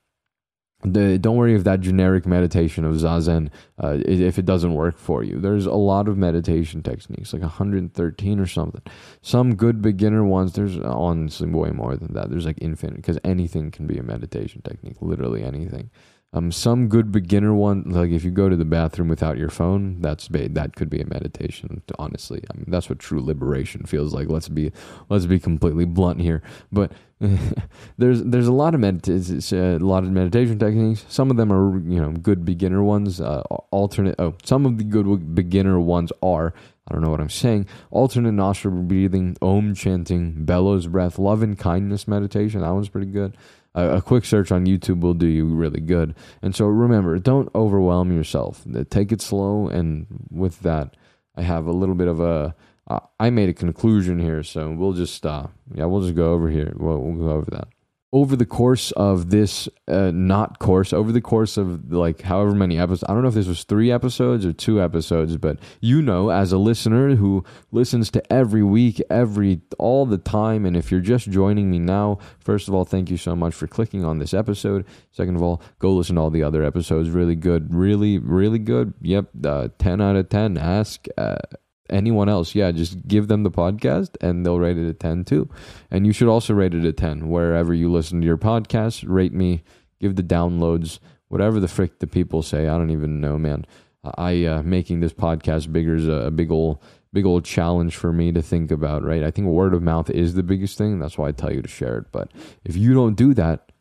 the, 0.83 1.17
don't 1.17 1.35
worry 1.35 1.55
if 1.55 1.63
that 1.63 1.81
generic 1.81 2.25
meditation 2.25 2.85
of 2.85 2.95
zazen 2.95 3.49
uh, 3.81 3.97
if 4.05 4.37
it 4.37 4.45
doesn't 4.45 4.73
work 4.73 4.97
for 4.97 5.23
you. 5.23 5.39
There's 5.39 5.65
a 5.65 5.73
lot 5.73 6.07
of 6.07 6.17
meditation 6.17 6.83
techniques 6.83 7.33
like 7.33 7.41
113 7.41 8.39
or 8.39 8.45
something. 8.47 8.81
Some 9.21 9.55
good 9.55 9.81
beginner 9.81 10.23
ones 10.23 10.53
there's 10.53 10.77
honestly 10.79 11.49
way 11.49 11.71
more 11.71 11.95
than 11.95 12.13
that. 12.13 12.29
There's 12.29 12.45
like 12.45 12.59
infinite 12.61 12.97
because 12.97 13.19
anything 13.23 13.71
can 13.71 13.87
be 13.87 13.97
a 13.97 14.03
meditation 14.03 14.61
technique 14.61 14.97
literally 15.01 15.43
anything 15.43 15.89
um, 16.35 16.51
some 16.51 16.87
good 16.87 17.11
beginner 17.11 17.53
one, 17.53 17.83
like 17.85 18.09
if 18.09 18.23
you 18.23 18.31
go 18.31 18.49
to 18.49 18.55
the 18.55 18.65
bathroom 18.65 19.07
without 19.07 19.37
your 19.37 19.49
phone, 19.49 20.01
that's 20.01 20.27
that 20.29 20.75
could 20.75 20.89
be 20.89 20.99
a 20.99 21.05
meditation. 21.05 21.83
Honestly, 21.99 22.43
I 22.51 22.57
mean 22.57 22.65
that's 22.67 22.89
what 22.89 22.97
true 22.97 23.23
liberation 23.23 23.85
feels 23.85 24.15
like. 24.15 24.29
Let's 24.29 24.49
be 24.49 24.71
let's 25.09 25.27
be 25.27 25.39
completely 25.39 25.85
blunt 25.85 26.21
here. 26.21 26.41
But 26.71 26.91
there's 27.99 28.23
there's 28.23 28.47
a 28.47 28.51
lot 28.51 28.73
of 28.73 28.81
medita- 28.81 29.53
uh, 29.53 29.77
a 29.77 29.85
lot 29.85 30.03
of 30.03 30.09
meditation 30.09 30.57
techniques. 30.57 31.05
Some 31.07 31.29
of 31.29 31.37
them 31.37 31.53
are 31.53 31.77
you 31.79 32.01
know 32.01 32.11
good 32.11 32.43
beginner 32.43 32.81
ones. 32.81 33.21
Uh, 33.21 33.41
alternate. 33.69 34.15
Oh, 34.17 34.33
some 34.43 34.65
of 34.65 34.79
the 34.79 34.83
good 34.83 35.35
beginner 35.35 35.79
ones 35.79 36.11
are. 36.23 36.55
I 36.87 36.93
don't 36.93 37.03
know 37.03 37.11
what 37.11 37.21
I'm 37.21 37.29
saying. 37.29 37.67
Alternate 37.91 38.33
nostril 38.33 38.73
breathing, 38.73 39.37
Om 39.41 39.73
chanting, 39.75 40.45
bellows 40.45 40.87
breath, 40.87 41.17
love 41.17 41.43
and 41.43 41.57
kindness 41.57 42.07
meditation. 42.07 42.61
That 42.61 42.73
one's 42.73 42.89
pretty 42.89 43.09
good 43.09 43.37
a, 43.75 43.97
a, 43.97 44.01
quick 44.01 44.25
search 44.25 44.51
on 44.51 44.65
YouTube 44.65 45.01
will 45.01 45.13
do 45.13 45.27
you 45.27 45.45
really 45.45 45.79
good. 45.79 46.15
And 46.41 46.55
so 46.55 46.65
remember, 46.65 47.17
don't 47.19 47.49
overwhelm 47.55 48.11
yourself. 48.11 48.63
Take 48.89 49.11
it 49.11 49.21
slow. 49.21 49.67
And 49.67 50.07
with 50.29 50.59
that, 50.61 50.95
I 51.35 51.41
have 51.41 51.65
a 51.65 51.71
little 51.71 51.95
bit 51.95 52.07
of 52.07 52.19
a. 52.19 52.55
Uh, 52.85 52.99
made 53.29 53.47
a 53.47 53.53
conclusion 53.53 54.19
here, 54.19 54.43
so 54.43 54.69
we'll 54.71 54.91
just 54.91 55.15
stop. 55.15 55.53
Yeah, 55.73 55.85
we'll 55.85 56.01
just 56.01 56.15
go 56.15 56.33
over 56.33 56.49
here. 56.49 56.73
We'll, 56.75 56.99
we'll 56.99 57.25
go 57.27 57.31
over 57.31 57.49
that 57.51 57.72
over 58.13 58.37
the 58.37 58.45
course 58.45 58.91
of 58.91 59.31
this 59.31 59.67
uh, 59.89 60.11
not 60.13 60.59
course 60.59 60.93
over 60.93 61.11
the 61.11 61.19
course 61.19 61.57
of 61.57 61.91
like 61.91 62.21
however 62.21 62.53
many 62.53 62.79
episodes 62.79 63.03
i 63.09 63.13
don't 63.13 63.23
know 63.23 63.27
if 63.27 63.33
this 63.33 63.47
was 63.47 63.63
three 63.65 63.91
episodes 63.91 64.45
or 64.45 64.53
two 64.53 64.81
episodes 64.81 65.35
but 65.35 65.59
you 65.81 66.01
know 66.01 66.29
as 66.29 66.53
a 66.53 66.57
listener 66.57 67.15
who 67.15 67.43
listens 67.71 68.09
to 68.09 68.21
every 68.31 68.63
week 68.63 69.01
every 69.09 69.59
all 69.79 70.05
the 70.05 70.17
time 70.17 70.65
and 70.65 70.77
if 70.77 70.91
you're 70.91 71.01
just 71.01 71.29
joining 71.29 71.69
me 71.69 71.79
now 71.79 72.17
first 72.39 72.67
of 72.67 72.73
all 72.73 72.85
thank 72.85 73.09
you 73.09 73.17
so 73.17 73.35
much 73.35 73.53
for 73.53 73.67
clicking 73.67 74.05
on 74.05 74.19
this 74.19 74.33
episode. 74.33 74.85
Second 75.11 75.35
of 75.35 75.41
all 75.41 75.61
go 75.79 75.91
listen 75.93 76.15
to 76.15 76.21
all 76.21 76.29
the 76.29 76.43
other 76.43 76.63
episodes. 76.63 77.09
Really 77.09 77.35
good 77.35 77.73
really 77.73 78.19
really 78.19 78.59
good. 78.59 78.93
Yep 79.01 79.29
uh, 79.43 79.69
10 79.79 80.01
out 80.01 80.15
of 80.15 80.29
10 80.29 80.57
ask 80.57 81.07
uh, 81.17 81.37
anyone 81.93 82.27
else, 82.27 82.55
yeah, 82.55 82.71
just 82.71 83.07
give 83.07 83.27
them 83.27 83.43
the 83.43 83.51
podcast 83.51 84.15
and 84.19 84.45
they'll 84.45 84.59
rate 84.59 84.77
it 84.77 84.89
a 84.89 84.93
10 84.93 85.23
too. 85.23 85.49
And 85.91 86.05
you 86.05 86.11
should 86.11 86.27
also 86.27 86.53
rate 86.53 86.73
it 86.73 86.85
a 86.85 86.91
10 86.91 87.29
wherever 87.29 87.73
you 87.73 87.91
listen 87.91 88.19
to 88.21 88.27
your 88.27 88.37
podcast. 88.37 89.05
Rate 89.07 89.33
me, 89.33 89.63
give 89.99 90.15
the 90.15 90.23
downloads, 90.23 90.99
whatever 91.27 91.59
the 91.59 91.67
frick 91.67 91.99
the 91.99 92.07
people 92.07 92.41
say. 92.41 92.67
I 92.67 92.77
don't 92.77 92.89
even 92.89 93.21
know, 93.21 93.37
man. 93.37 93.65
I 94.17 94.43
uh, 94.45 94.63
making 94.63 94.99
this 94.99 95.13
podcast 95.13 95.71
bigger 95.71 95.95
is 95.95 96.07
a, 96.07 96.27
a 96.27 96.31
big 96.31 96.51
old 96.51 96.79
big 97.13 97.25
old 97.25 97.45
challenge 97.45 97.95
for 97.95 98.11
me 98.11 98.31
to 98.31 98.41
think 98.41 98.71
about, 98.71 99.03
right? 99.03 99.23
I 99.23 99.31
think 99.31 99.47
word 99.47 99.73
of 99.73 99.83
mouth 99.83 100.09
is 100.09 100.33
the 100.33 100.43
biggest 100.43 100.77
thing. 100.77 100.99
That's 100.99 101.17
why 101.17 101.29
I 101.29 101.31
tell 101.31 101.53
you 101.53 101.61
to 101.61 101.69
share 101.69 101.99
it. 101.99 102.11
But 102.11 102.31
if 102.65 102.75
you 102.75 102.93
don't 102.93 103.15
do 103.15 103.33
that, 103.35 103.71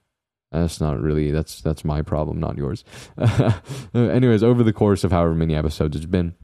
that's 0.52 0.80
not 0.80 1.00
really 1.00 1.30
that's 1.30 1.60
that's 1.62 1.84
my 1.84 2.02
problem, 2.02 2.38
not 2.38 2.56
yours. 2.56 2.84
Anyways, 3.94 4.42
over 4.42 4.62
the 4.62 4.72
course 4.72 5.02
of 5.02 5.10
however 5.10 5.34
many 5.34 5.56
episodes 5.56 5.96
it's 5.96 6.06
been, 6.06 6.34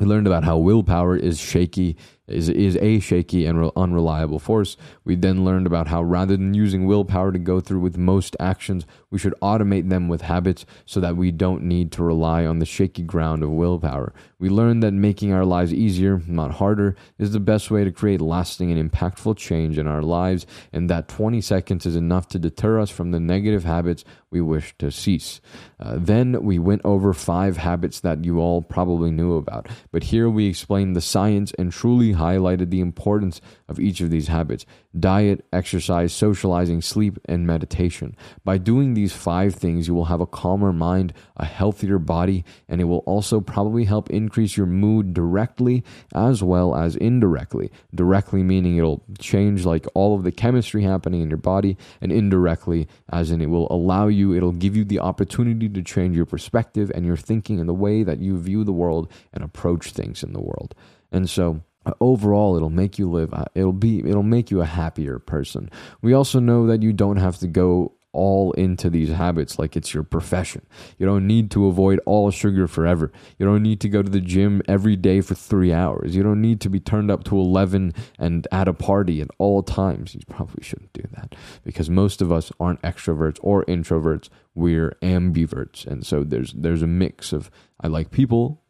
we 0.00 0.06
learned 0.06 0.26
about 0.26 0.42
how 0.42 0.56
willpower 0.56 1.14
is 1.14 1.38
shaky 1.38 1.96
is, 2.30 2.48
is 2.48 2.76
a 2.76 3.00
shaky 3.00 3.46
and 3.46 3.60
re- 3.60 3.70
unreliable 3.76 4.38
force. 4.38 4.76
We 5.04 5.16
then 5.16 5.44
learned 5.44 5.66
about 5.66 5.88
how 5.88 6.02
rather 6.02 6.36
than 6.36 6.54
using 6.54 6.86
willpower 6.86 7.32
to 7.32 7.38
go 7.38 7.60
through 7.60 7.80
with 7.80 7.98
most 7.98 8.36
actions, 8.38 8.86
we 9.10 9.18
should 9.18 9.34
automate 9.42 9.88
them 9.88 10.08
with 10.08 10.22
habits 10.22 10.64
so 10.86 11.00
that 11.00 11.16
we 11.16 11.30
don't 11.30 11.62
need 11.62 11.92
to 11.92 12.02
rely 12.02 12.46
on 12.46 12.58
the 12.58 12.66
shaky 12.66 13.02
ground 13.02 13.42
of 13.42 13.50
willpower. 13.50 14.12
We 14.38 14.48
learned 14.48 14.82
that 14.82 14.92
making 14.92 15.32
our 15.32 15.44
lives 15.44 15.74
easier, 15.74 16.22
not 16.26 16.52
harder, 16.52 16.96
is 17.18 17.32
the 17.32 17.40
best 17.40 17.70
way 17.70 17.84
to 17.84 17.92
create 17.92 18.20
lasting 18.20 18.70
and 18.70 18.90
impactful 18.90 19.36
change 19.36 19.76
in 19.76 19.86
our 19.86 20.02
lives, 20.02 20.46
and 20.72 20.88
that 20.88 21.08
20 21.08 21.40
seconds 21.40 21.84
is 21.84 21.96
enough 21.96 22.28
to 22.28 22.38
deter 22.38 22.80
us 22.80 22.90
from 22.90 23.10
the 23.10 23.20
negative 23.20 23.64
habits 23.64 24.04
we 24.30 24.40
wish 24.40 24.74
to 24.78 24.90
cease. 24.90 25.40
Uh, 25.78 25.96
then 25.98 26.42
we 26.42 26.58
went 26.58 26.82
over 26.84 27.12
five 27.12 27.56
habits 27.56 28.00
that 28.00 28.24
you 28.24 28.38
all 28.38 28.62
probably 28.62 29.10
knew 29.10 29.34
about, 29.34 29.68
but 29.90 30.04
here 30.04 30.30
we 30.30 30.46
explain 30.46 30.92
the 30.92 31.00
science 31.00 31.52
and 31.58 31.72
truly 31.72 32.12
highlighted 32.20 32.70
the 32.70 32.80
importance 32.80 33.40
of 33.68 33.80
each 33.80 34.00
of 34.00 34.10
these 34.10 34.28
habits 34.28 34.66
diet, 34.98 35.44
exercise, 35.52 36.12
socializing, 36.12 36.82
sleep, 36.82 37.16
and 37.26 37.46
meditation. 37.46 38.16
By 38.44 38.58
doing 38.58 38.94
these 38.94 39.12
five 39.12 39.54
things, 39.54 39.86
you 39.86 39.94
will 39.94 40.06
have 40.06 40.20
a 40.20 40.26
calmer 40.26 40.72
mind, 40.72 41.12
a 41.36 41.44
healthier 41.44 41.98
body, 41.98 42.44
and 42.68 42.80
it 42.80 42.84
will 42.84 43.04
also 43.06 43.40
probably 43.40 43.84
help 43.84 44.10
increase 44.10 44.56
your 44.56 44.66
mood 44.66 45.14
directly 45.14 45.84
as 46.12 46.42
well 46.42 46.74
as 46.74 46.96
indirectly. 46.96 47.70
Directly 47.94 48.42
meaning 48.42 48.76
it'll 48.76 49.04
change 49.18 49.64
like 49.64 49.86
all 49.94 50.16
of 50.16 50.24
the 50.24 50.32
chemistry 50.32 50.82
happening 50.82 51.20
in 51.22 51.30
your 51.30 51.36
body, 51.38 51.76
and 52.00 52.10
indirectly, 52.10 52.88
as 53.12 53.30
in 53.30 53.40
it 53.40 53.46
will 53.46 53.68
allow 53.70 54.08
you, 54.08 54.34
it'll 54.34 54.52
give 54.52 54.76
you 54.76 54.84
the 54.84 54.98
opportunity 54.98 55.68
to 55.68 55.82
change 55.82 56.16
your 56.16 56.26
perspective 56.26 56.90
and 56.94 57.06
your 57.06 57.16
thinking 57.16 57.60
and 57.60 57.68
the 57.68 57.74
way 57.74 58.02
that 58.02 58.18
you 58.18 58.38
view 58.38 58.64
the 58.64 58.72
world 58.72 59.10
and 59.32 59.44
approach 59.44 59.92
things 59.92 60.24
in 60.24 60.32
the 60.32 60.40
world. 60.40 60.74
And 61.12 61.28
so, 61.28 61.62
overall 62.00 62.56
it'll 62.56 62.70
make 62.70 62.98
you 62.98 63.10
live 63.10 63.32
uh, 63.32 63.44
it'll 63.54 63.72
be 63.72 64.00
it'll 64.00 64.22
make 64.22 64.50
you 64.50 64.60
a 64.60 64.66
happier 64.66 65.18
person 65.18 65.70
we 66.02 66.12
also 66.12 66.38
know 66.38 66.66
that 66.66 66.82
you 66.82 66.92
don't 66.92 67.16
have 67.16 67.38
to 67.38 67.46
go 67.46 67.92
all 68.12 68.52
into 68.52 68.90
these 68.90 69.10
habits 69.10 69.58
like 69.58 69.76
it's 69.76 69.94
your 69.94 70.02
profession. 70.02 70.66
You 70.98 71.06
don't 71.06 71.26
need 71.26 71.50
to 71.52 71.66
avoid 71.66 72.00
all 72.06 72.30
sugar 72.30 72.66
forever. 72.66 73.12
You 73.38 73.46
don't 73.46 73.62
need 73.62 73.80
to 73.80 73.88
go 73.88 74.02
to 74.02 74.10
the 74.10 74.20
gym 74.20 74.62
every 74.66 74.96
day 74.96 75.20
for 75.20 75.34
three 75.34 75.72
hours. 75.72 76.16
You 76.16 76.22
don't 76.22 76.40
need 76.40 76.60
to 76.62 76.68
be 76.68 76.80
turned 76.80 77.10
up 77.10 77.24
to 77.24 77.36
11 77.36 77.94
and 78.18 78.48
at 78.50 78.68
a 78.68 78.72
party 78.72 79.20
at 79.20 79.28
all 79.38 79.62
times. 79.62 80.14
You 80.14 80.22
probably 80.28 80.62
shouldn't 80.64 80.92
do 80.92 81.04
that 81.14 81.34
because 81.62 81.88
most 81.88 82.20
of 82.20 82.32
us 82.32 82.50
aren't 82.58 82.82
extroverts 82.82 83.38
or 83.42 83.64
introverts. 83.66 84.28
We're 84.54 84.96
ambiverts. 85.02 85.86
And 85.86 86.04
so 86.04 86.24
there's, 86.24 86.52
there's 86.52 86.82
a 86.82 86.88
mix 86.88 87.32
of 87.32 87.50
I 87.80 87.86
like 87.86 88.10
people 88.10 88.60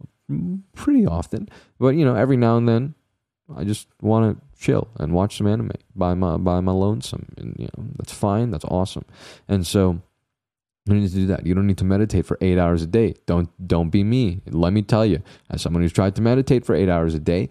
pretty 0.75 1.07
often, 1.07 1.49
but 1.79 1.97
you 1.97 2.05
know, 2.05 2.15
every 2.15 2.37
now 2.37 2.57
and 2.57 2.69
then 2.69 2.95
I 3.57 3.65
just 3.65 3.89
want 4.01 4.39
to 4.39 4.59
chill 4.59 4.89
and 4.99 5.13
watch 5.13 5.39
some 5.39 5.47
anime 5.47 5.73
by 5.95 6.15
my 6.15 6.37
by 6.37 6.61
my 6.61 6.73
lonesome, 6.73 7.27
and 7.37 7.57
you 7.59 7.69
know 7.77 7.87
that's 7.97 8.13
fine. 8.13 8.51
That's 8.51 8.65
awesome. 8.65 9.05
And 9.49 9.67
so 9.67 10.01
you 10.87 10.93
don't 10.95 11.01
need 11.01 11.11
to 11.11 11.15
do 11.15 11.27
that. 11.27 11.47
You 11.47 11.55
don't 11.55 11.67
need 11.67 11.79
to 11.79 11.85
meditate 11.85 12.27
for 12.27 12.39
eight 12.41 12.59
hours 12.59 12.83
a 12.83 12.87
day. 12.87 13.15
Don't 13.27 13.49
don't 13.67 13.91
be 13.91 14.05
me. 14.05 14.41
Let 14.51 14.73
me 14.73 14.83
tell 14.83 15.05
you, 15.05 15.23
as 15.51 15.63
someone 15.63 15.83
who's 15.83 15.93
tried 15.93 16.17
to 16.17 16.23
meditate 16.23 16.65
for 16.65 16.75
eight 16.75 16.89
hours 16.89 17.15
a 17.15 17.21
day, 17.21 17.49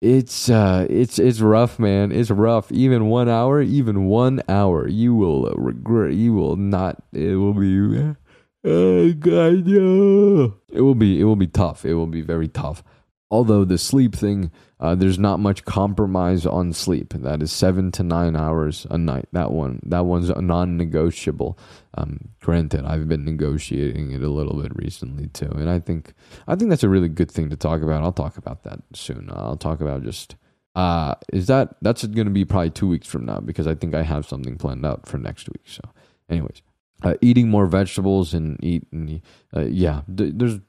it's 0.00 0.48
uh 0.48 0.86
it's 0.88 1.18
it's 1.18 1.40
rough, 1.40 1.78
man. 1.78 2.12
It's 2.12 2.30
rough. 2.30 2.70
Even 2.72 3.06
one 3.06 3.28
hour, 3.28 3.60
even 3.60 4.06
one 4.06 4.42
hour, 4.48 4.88
you 4.88 5.14
will 5.14 5.50
regret. 5.56 6.14
You 6.14 6.34
will 6.34 6.56
not. 6.56 7.02
It 7.12 7.36
will 7.36 7.54
be. 7.54 8.14
Oh 8.62 9.12
God, 9.14 9.66
no. 9.66 10.54
It 10.70 10.82
will 10.82 10.94
be. 10.94 11.20
It 11.20 11.24
will 11.24 11.36
be 11.36 11.46
tough. 11.46 11.84
It 11.84 11.94
will 11.94 12.06
be 12.06 12.20
very 12.20 12.48
tough. 12.48 12.82
Although 13.30 13.64
the 13.64 13.78
sleep 13.78 14.14
thing 14.14 14.50
uh, 14.80 14.94
there's 14.94 15.18
not 15.18 15.40
much 15.40 15.64
compromise 15.64 16.46
on 16.46 16.72
sleep. 16.72 17.12
That 17.12 17.42
is 17.42 17.52
seven 17.52 17.92
to 17.92 18.02
nine 18.02 18.34
hours 18.34 18.86
a 18.90 18.96
night. 18.96 19.28
That 19.32 19.52
one, 19.52 19.80
that 19.84 20.06
one's 20.06 20.30
non-negotiable. 20.30 21.58
Um, 21.94 22.30
granted, 22.40 22.84
I've 22.86 23.06
been 23.06 23.24
negotiating 23.24 24.12
it 24.12 24.22
a 24.22 24.30
little 24.30 24.60
bit 24.60 24.72
recently 24.74 25.28
too, 25.28 25.50
and 25.50 25.68
I 25.68 25.80
think 25.80 26.14
I 26.48 26.56
think 26.56 26.70
that's 26.70 26.84
a 26.84 26.88
really 26.88 27.08
good 27.08 27.30
thing 27.30 27.50
to 27.50 27.56
talk 27.56 27.82
about. 27.82 28.02
I'll 28.02 28.12
talk 28.12 28.36
about 28.36 28.64
that 28.64 28.80
soon. 28.94 29.30
I'll 29.32 29.56
talk 29.56 29.80
about 29.80 30.02
just 30.02 30.36
uh, 30.74 31.14
is 31.32 31.46
that 31.48 31.76
that's 31.82 32.04
going 32.06 32.26
to 32.26 32.32
be 32.32 32.44
probably 32.44 32.70
two 32.70 32.88
weeks 32.88 33.06
from 33.06 33.26
now 33.26 33.40
because 33.40 33.66
I 33.66 33.74
think 33.74 33.94
I 33.94 34.02
have 34.02 34.26
something 34.26 34.56
planned 34.56 34.86
out 34.86 35.06
for 35.06 35.18
next 35.18 35.48
week. 35.48 35.62
So, 35.66 35.82
anyways, 36.28 36.62
uh, 37.02 37.14
eating 37.20 37.48
more 37.48 37.66
vegetables 37.66 38.34
and 38.34 38.62
eat, 38.62 38.86
and, 38.92 39.20
uh, 39.54 39.62
yeah, 39.62 40.02
there's 40.08 40.60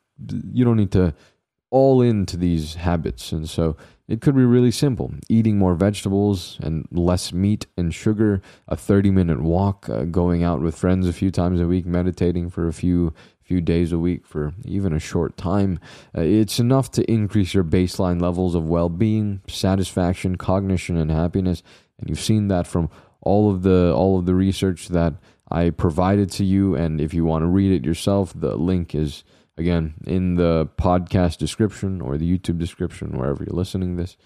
you 0.52 0.66
don't 0.66 0.78
need 0.78 0.92
to 0.92 1.14
all 1.70 2.02
into 2.02 2.36
these 2.36 2.76
habits, 2.76 3.32
and 3.32 3.50
so 3.50 3.78
it 4.12 4.20
could 4.20 4.36
be 4.36 4.44
really 4.44 4.72
simple 4.72 5.14
eating 5.30 5.58
more 5.58 5.74
vegetables 5.74 6.58
and 6.62 6.86
less 6.92 7.32
meat 7.32 7.66
and 7.78 7.94
sugar, 7.94 8.42
a 8.68 8.76
30 8.76 9.10
minute 9.10 9.42
walk, 9.42 9.88
uh, 9.88 10.04
going 10.04 10.44
out 10.44 10.60
with 10.60 10.78
friends 10.78 11.08
a 11.08 11.14
few 11.14 11.32
times 11.32 11.62
a 11.62 11.68
week, 11.68 11.86
meditating 11.86 12.50
for 12.50 12.68
a 12.68 12.74
few 12.74 13.14
few 13.42 13.62
days 13.62 13.92
a 13.92 13.98
week 13.98 14.26
for 14.26 14.54
even 14.66 14.94
a 14.94 15.00
short 15.00 15.38
time. 15.38 15.80
Uh, 16.16 16.22
it's 16.22 16.60
enough 16.60 16.92
to 16.92 17.10
increase 17.10 17.54
your 17.54 17.64
baseline 17.64 18.22
levels 18.22 18.54
of 18.54 18.68
well-being, 18.68 19.42
satisfaction, 19.48 20.38
cognition 20.38 20.98
and 20.98 21.12
happiness. 21.12 21.64
And 21.98 22.10
you've 22.10 22.20
seen 22.20 22.50
that 22.50 22.68
from 22.68 22.90
all 23.22 23.50
of 23.50 23.64
the 23.64 23.94
all 23.94 24.20
of 24.20 24.26
the 24.26 24.36
research 24.36 24.90
that 24.90 25.14
I 25.50 25.70
provided 25.70 26.30
to 26.32 26.44
you 26.44 26.76
and 26.76 27.00
if 27.00 27.14
you 27.14 27.24
want 27.24 27.44
to 27.44 27.48
read 27.48 27.72
it 27.72 27.86
yourself, 27.86 28.34
the 28.36 28.58
link 28.58 28.94
is 28.94 29.24
Again, 29.62 29.94
in 30.08 30.36
the 30.36 30.68
podcast 30.78 31.38
description 31.38 32.02
or 32.02 32.18
the 32.18 32.26
YouTube 32.26 32.58
description, 32.58 33.16
wherever 33.16 33.44
you're 33.44 33.56
listening 33.56 33.96
this 33.96 34.18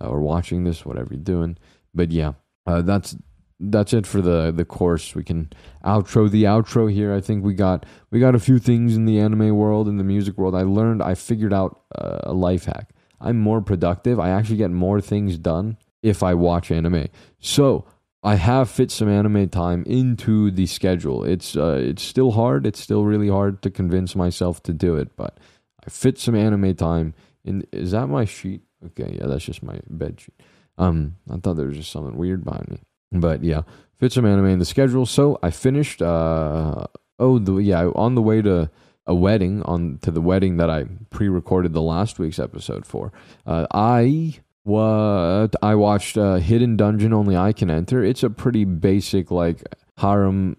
uh, 0.00 0.06
or 0.06 0.20
watching 0.20 0.62
this, 0.62 0.86
whatever 0.86 1.14
you're 1.14 1.22
doing. 1.22 1.58
But 1.92 2.12
yeah, 2.12 2.34
uh, 2.64 2.82
that's 2.82 3.16
that's 3.58 3.92
it 3.92 4.06
for 4.06 4.22
the 4.22 4.52
the 4.52 4.64
course. 4.64 5.16
We 5.16 5.24
can 5.24 5.52
outro 5.84 6.30
the 6.30 6.44
outro 6.44 6.92
here. 6.92 7.12
I 7.12 7.20
think 7.20 7.44
we 7.44 7.54
got 7.54 7.86
we 8.12 8.20
got 8.20 8.36
a 8.36 8.38
few 8.38 8.60
things 8.60 8.94
in 8.94 9.04
the 9.04 9.18
anime 9.18 9.56
world, 9.56 9.88
in 9.88 9.96
the 9.96 10.04
music 10.04 10.38
world. 10.38 10.54
I 10.54 10.62
learned, 10.62 11.02
I 11.02 11.14
figured 11.14 11.52
out 11.52 11.80
uh, 11.98 12.18
a 12.22 12.32
life 12.32 12.66
hack. 12.66 12.90
I'm 13.20 13.40
more 13.40 13.60
productive. 13.60 14.20
I 14.20 14.30
actually 14.30 14.58
get 14.58 14.70
more 14.70 15.00
things 15.00 15.38
done 15.38 15.76
if 16.02 16.22
I 16.22 16.34
watch 16.34 16.70
anime. 16.70 17.08
So 17.40 17.86
I 18.24 18.36
have 18.36 18.70
fit 18.70 18.90
some 18.90 19.08
anime 19.08 19.50
time 19.50 19.84
into 19.86 20.50
the 20.50 20.66
schedule. 20.66 21.24
It's 21.24 21.56
uh, 21.56 21.78
it's 21.80 22.02
still 22.02 22.32
hard. 22.32 22.66
It's 22.66 22.80
still 22.80 23.04
really 23.04 23.28
hard 23.28 23.60
to 23.62 23.70
convince 23.70 24.16
myself 24.16 24.62
to 24.64 24.72
do 24.72 24.96
it, 24.96 25.14
but 25.14 25.38
I 25.86 25.90
fit 25.90 26.18
some 26.18 26.34
anime 26.34 26.74
time 26.74 27.14
in. 27.44 27.66
Is 27.70 27.90
that 27.90 28.06
my 28.06 28.24
sheet? 28.24 28.62
Okay, 28.86 29.18
yeah, 29.18 29.26
that's 29.26 29.44
just 29.44 29.62
my 29.62 29.78
bed 29.88 30.20
sheet. 30.20 30.34
Um, 30.78 31.16
I 31.30 31.36
thought 31.36 31.54
there 31.54 31.66
was 31.66 31.76
just 31.76 31.92
something 31.92 32.16
weird 32.16 32.44
behind 32.44 32.68
me, 32.68 32.80
but 33.12 33.44
yeah, 33.44 33.62
fit 33.98 34.12
some 34.12 34.24
anime 34.24 34.46
in 34.46 34.58
the 34.58 34.64
schedule. 34.64 35.04
So 35.04 35.38
I 35.42 35.50
finished. 35.50 36.00
Uh, 36.00 36.86
oh, 37.18 37.38
the 37.38 37.56
yeah, 37.56 37.90
on 37.94 38.14
the 38.14 38.22
way 38.22 38.40
to 38.40 38.70
a 39.06 39.14
wedding 39.14 39.62
on 39.64 39.98
to 40.00 40.10
the 40.10 40.22
wedding 40.22 40.56
that 40.56 40.70
I 40.70 40.86
pre-recorded 41.10 41.74
the 41.74 41.82
last 41.82 42.18
week's 42.18 42.38
episode 42.38 42.86
for. 42.86 43.12
Uh, 43.46 43.66
I 43.70 44.38
what 44.64 45.54
I 45.62 45.74
watched 45.74 46.18
uh, 46.18 46.36
Hidden 46.36 46.76
Dungeon 46.76 47.12
Only 47.12 47.36
I 47.36 47.52
Can 47.52 47.70
Enter. 47.70 48.02
It's 48.02 48.22
a 48.22 48.30
pretty 48.30 48.64
basic 48.64 49.30
like 49.30 49.62
harem 49.98 50.56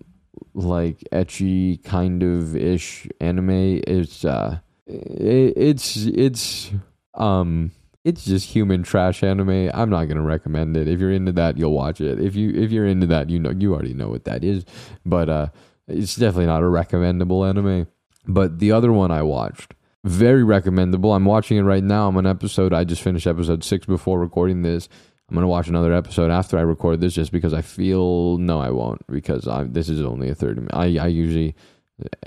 like 0.53 1.03
ecchi 1.11 1.83
kind 1.83 2.23
of 2.23 2.55
ish 2.55 3.07
anime. 3.19 3.81
It's 3.85 4.23
uh 4.23 4.59
it, 4.87 5.53
it's 5.57 5.97
it's 6.05 6.71
um 7.13 7.71
it's 8.03 8.23
just 8.23 8.49
human 8.49 8.83
trash 8.83 9.23
anime. 9.23 9.69
I'm 9.73 9.89
not 9.89 10.05
gonna 10.05 10.21
recommend 10.21 10.77
it. 10.77 10.87
If 10.87 10.99
you're 10.99 11.11
into 11.11 11.33
that, 11.33 11.57
you'll 11.57 11.73
watch 11.73 11.99
it. 11.99 12.19
If 12.19 12.35
you 12.35 12.51
if 12.51 12.71
you're 12.71 12.87
into 12.87 13.07
that, 13.07 13.29
you 13.29 13.39
know 13.39 13.51
you 13.51 13.73
already 13.73 13.93
know 13.93 14.09
what 14.09 14.25
that 14.25 14.43
is. 14.43 14.65
But 15.05 15.29
uh 15.29 15.47
it's 15.87 16.15
definitely 16.15 16.47
not 16.47 16.63
a 16.63 16.67
recommendable 16.67 17.45
anime. 17.45 17.87
But 18.27 18.59
the 18.59 18.71
other 18.71 18.91
one 18.91 19.11
I 19.11 19.21
watched 19.21 19.74
very 20.05 20.43
recommendable. 20.43 21.13
I'm 21.13 21.25
watching 21.25 21.57
it 21.57 21.63
right 21.63 21.83
now. 21.83 22.07
I'm 22.07 22.17
on 22.17 22.25
an 22.25 22.31
episode. 22.31 22.73
I 22.73 22.83
just 22.83 23.01
finished 23.01 23.25
episode 23.25 23.63
six 23.63 23.85
before 23.85 24.19
recording 24.19 24.61
this. 24.61 24.87
I'm 25.27 25.35
gonna 25.35 25.47
watch 25.47 25.67
another 25.67 25.91
episode 25.93 26.29
after 26.29 26.57
I 26.57 26.61
record 26.61 27.01
this, 27.01 27.15
just 27.15 27.31
because 27.31 27.53
I 27.53 27.61
feel 27.61 28.37
no, 28.37 28.59
I 28.59 28.69
won't 28.69 29.05
because 29.07 29.47
I 29.47 29.63
this 29.63 29.89
is 29.89 30.01
only 30.01 30.29
a 30.29 30.35
30. 30.35 30.67
I 30.71 30.97
I 30.97 31.07
usually 31.07 31.55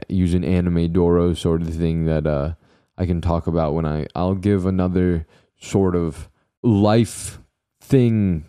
use 0.08 0.34
an 0.34 0.42
animedoro 0.42 1.36
sort 1.36 1.62
of 1.62 1.72
thing 1.72 2.06
that 2.06 2.26
uh 2.26 2.54
I 2.96 3.06
can 3.06 3.20
talk 3.20 3.46
about 3.46 3.74
when 3.74 3.86
I 3.86 4.08
I'll 4.16 4.34
give 4.34 4.66
another 4.66 5.26
sort 5.60 5.94
of 5.94 6.28
life 6.64 7.38
thing 7.80 8.44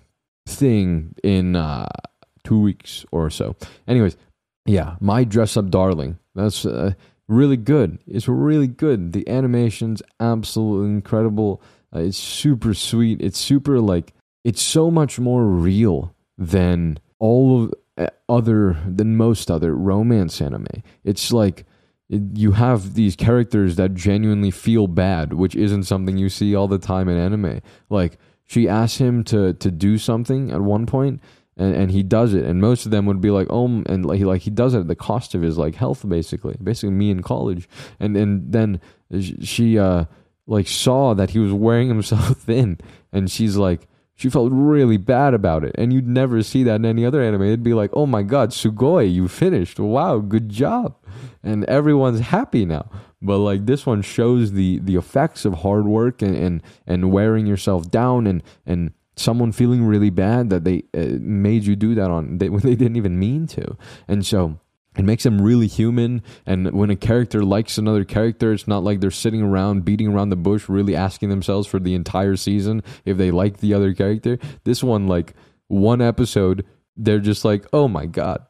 thing 0.47 1.13
in 1.23 1.55
uh 1.55 1.87
two 2.43 2.59
weeks 2.59 3.05
or 3.11 3.29
so. 3.29 3.55
Anyways, 3.87 4.17
yeah, 4.65 4.95
my 4.99 5.23
dress 5.23 5.55
up 5.55 5.69
darling. 5.69 6.17
That's 6.33 6.65
uh, 6.65 6.93
really 7.29 7.57
good. 7.57 7.99
It's 8.07 8.27
really 8.27 8.67
good. 8.67 9.13
The 9.13 9.27
animation's 9.29 10.01
absolutely 10.19 10.89
incredible. 10.89 11.61
Uh, 11.95 11.99
it's 11.99 12.17
super 12.17 12.73
sweet. 12.73 13.21
It's 13.21 13.39
super 13.39 13.79
like 13.79 14.13
it's 14.43 14.61
so 14.61 14.91
much 14.91 15.19
more 15.19 15.45
real 15.45 16.13
than 16.37 16.99
all 17.19 17.63
of 17.63 17.73
uh, 17.97 18.07
other 18.27 18.77
than 18.87 19.15
most 19.15 19.49
other 19.49 19.75
romance 19.75 20.41
anime. 20.41 20.67
It's 21.03 21.31
like 21.31 21.65
it, 22.09 22.21
you 22.33 22.53
have 22.53 22.95
these 22.95 23.15
characters 23.15 23.75
that 23.75 23.93
genuinely 23.93 24.51
feel 24.51 24.87
bad, 24.87 25.33
which 25.33 25.55
isn't 25.55 25.83
something 25.83 26.17
you 26.17 26.29
see 26.29 26.55
all 26.55 26.67
the 26.67 26.79
time 26.79 27.07
in 27.07 27.17
anime. 27.17 27.61
Like 27.89 28.17
she 28.45 28.67
asks 28.67 28.97
him 28.97 29.23
to 29.25 29.53
to 29.53 29.71
do 29.71 29.97
something 29.97 30.51
at 30.51 30.61
one 30.61 30.85
point 30.85 31.21
and, 31.59 31.75
and 31.75 31.91
he 31.91 32.01
does 32.01 32.33
it. 32.33 32.45
And 32.45 32.61
most 32.61 32.85
of 32.85 32.91
them 32.91 33.05
would 33.05 33.21
be 33.21 33.29
like 33.29 33.47
oh 33.49 33.65
and 33.65 34.05
like 34.05 34.17
he 34.17 34.25
like 34.25 34.41
he 34.41 34.49
does 34.49 34.73
it 34.73 34.79
at 34.79 34.87
the 34.87 34.95
cost 34.95 35.35
of 35.35 35.41
his 35.41 35.57
like 35.57 35.75
health 35.75 36.07
basically. 36.07 36.55
Basically 36.63 36.91
me 36.91 37.11
in 37.11 37.21
college. 37.21 37.67
And 37.99 38.15
and 38.17 38.51
then 38.51 38.81
she 39.43 39.77
uh 39.77 40.05
like 40.47 40.67
saw 40.67 41.13
that 41.13 41.31
he 41.31 41.39
was 41.39 41.53
wearing 41.53 41.89
himself 41.89 42.37
thin. 42.37 42.79
And 43.11 43.29
she's 43.29 43.57
like 43.57 43.87
she 44.15 44.29
felt 44.29 44.51
really 44.53 44.97
bad 44.97 45.33
about 45.33 45.63
it. 45.63 45.75
And 45.77 45.93
you'd 45.93 46.07
never 46.07 46.41
see 46.43 46.63
that 46.63 46.75
in 46.75 46.85
any 46.85 47.05
other 47.05 47.21
anime. 47.21 47.43
It'd 47.43 47.61
be 47.61 47.73
like 47.73 47.91
oh 47.93 48.05
my 48.05 48.23
god 48.23 48.51
sugoi 48.51 49.13
you 49.13 49.27
finished. 49.27 49.79
Wow 49.79 50.19
good 50.19 50.49
job. 50.49 50.95
And 51.43 51.65
everyone's 51.65 52.21
happy 52.21 52.65
now. 52.65 52.89
But 53.21 53.39
like 53.39 53.65
this 53.65 53.85
one 53.85 54.01
shows 54.01 54.53
the 54.53 54.79
the 54.79 54.95
effects 54.95 55.43
of 55.43 55.55
hard 55.55 55.85
work 55.85 56.21
and 56.21 56.35
and, 56.35 56.63
and 56.87 57.11
wearing 57.11 57.45
yourself 57.45 57.91
down 57.91 58.27
and 58.27 58.41
and 58.65 58.93
someone 59.19 59.51
feeling 59.51 59.85
really 59.85 60.09
bad 60.09 60.49
that 60.49 60.63
they 60.63 60.83
uh, 60.93 61.17
made 61.19 61.65
you 61.65 61.75
do 61.75 61.95
that 61.95 62.09
on 62.09 62.37
they, 62.37 62.49
when 62.49 62.61
they 62.63 62.75
didn't 62.75 62.97
even 62.97 63.19
mean 63.19 63.47
to. 63.47 63.77
And 64.07 64.25
so 64.25 64.59
it 64.97 65.03
makes 65.05 65.23
them 65.23 65.41
really 65.41 65.67
human. 65.67 66.23
And 66.45 66.71
when 66.71 66.89
a 66.89 66.95
character 66.95 67.43
likes 67.43 67.77
another 67.77 68.03
character 68.03 68.53
it's 68.53 68.67
not 68.67 68.83
like 68.83 68.99
they're 68.99 69.11
sitting 69.11 69.41
around 69.41 69.85
beating 69.85 70.07
around 70.07 70.29
the 70.29 70.35
bush 70.35 70.67
really 70.67 70.95
asking 70.95 71.29
themselves 71.29 71.67
for 71.67 71.79
the 71.79 71.93
entire 71.93 72.35
season 72.35 72.83
if 73.05 73.17
they 73.17 73.31
like 73.31 73.57
the 73.57 73.73
other 73.73 73.93
character. 73.93 74.39
This 74.63 74.83
one 74.83 75.07
like 75.07 75.33
one 75.67 76.01
episode 76.01 76.65
they're 76.97 77.19
just 77.19 77.45
like 77.45 77.65
oh 77.71 77.87
my 77.87 78.05
god 78.07 78.43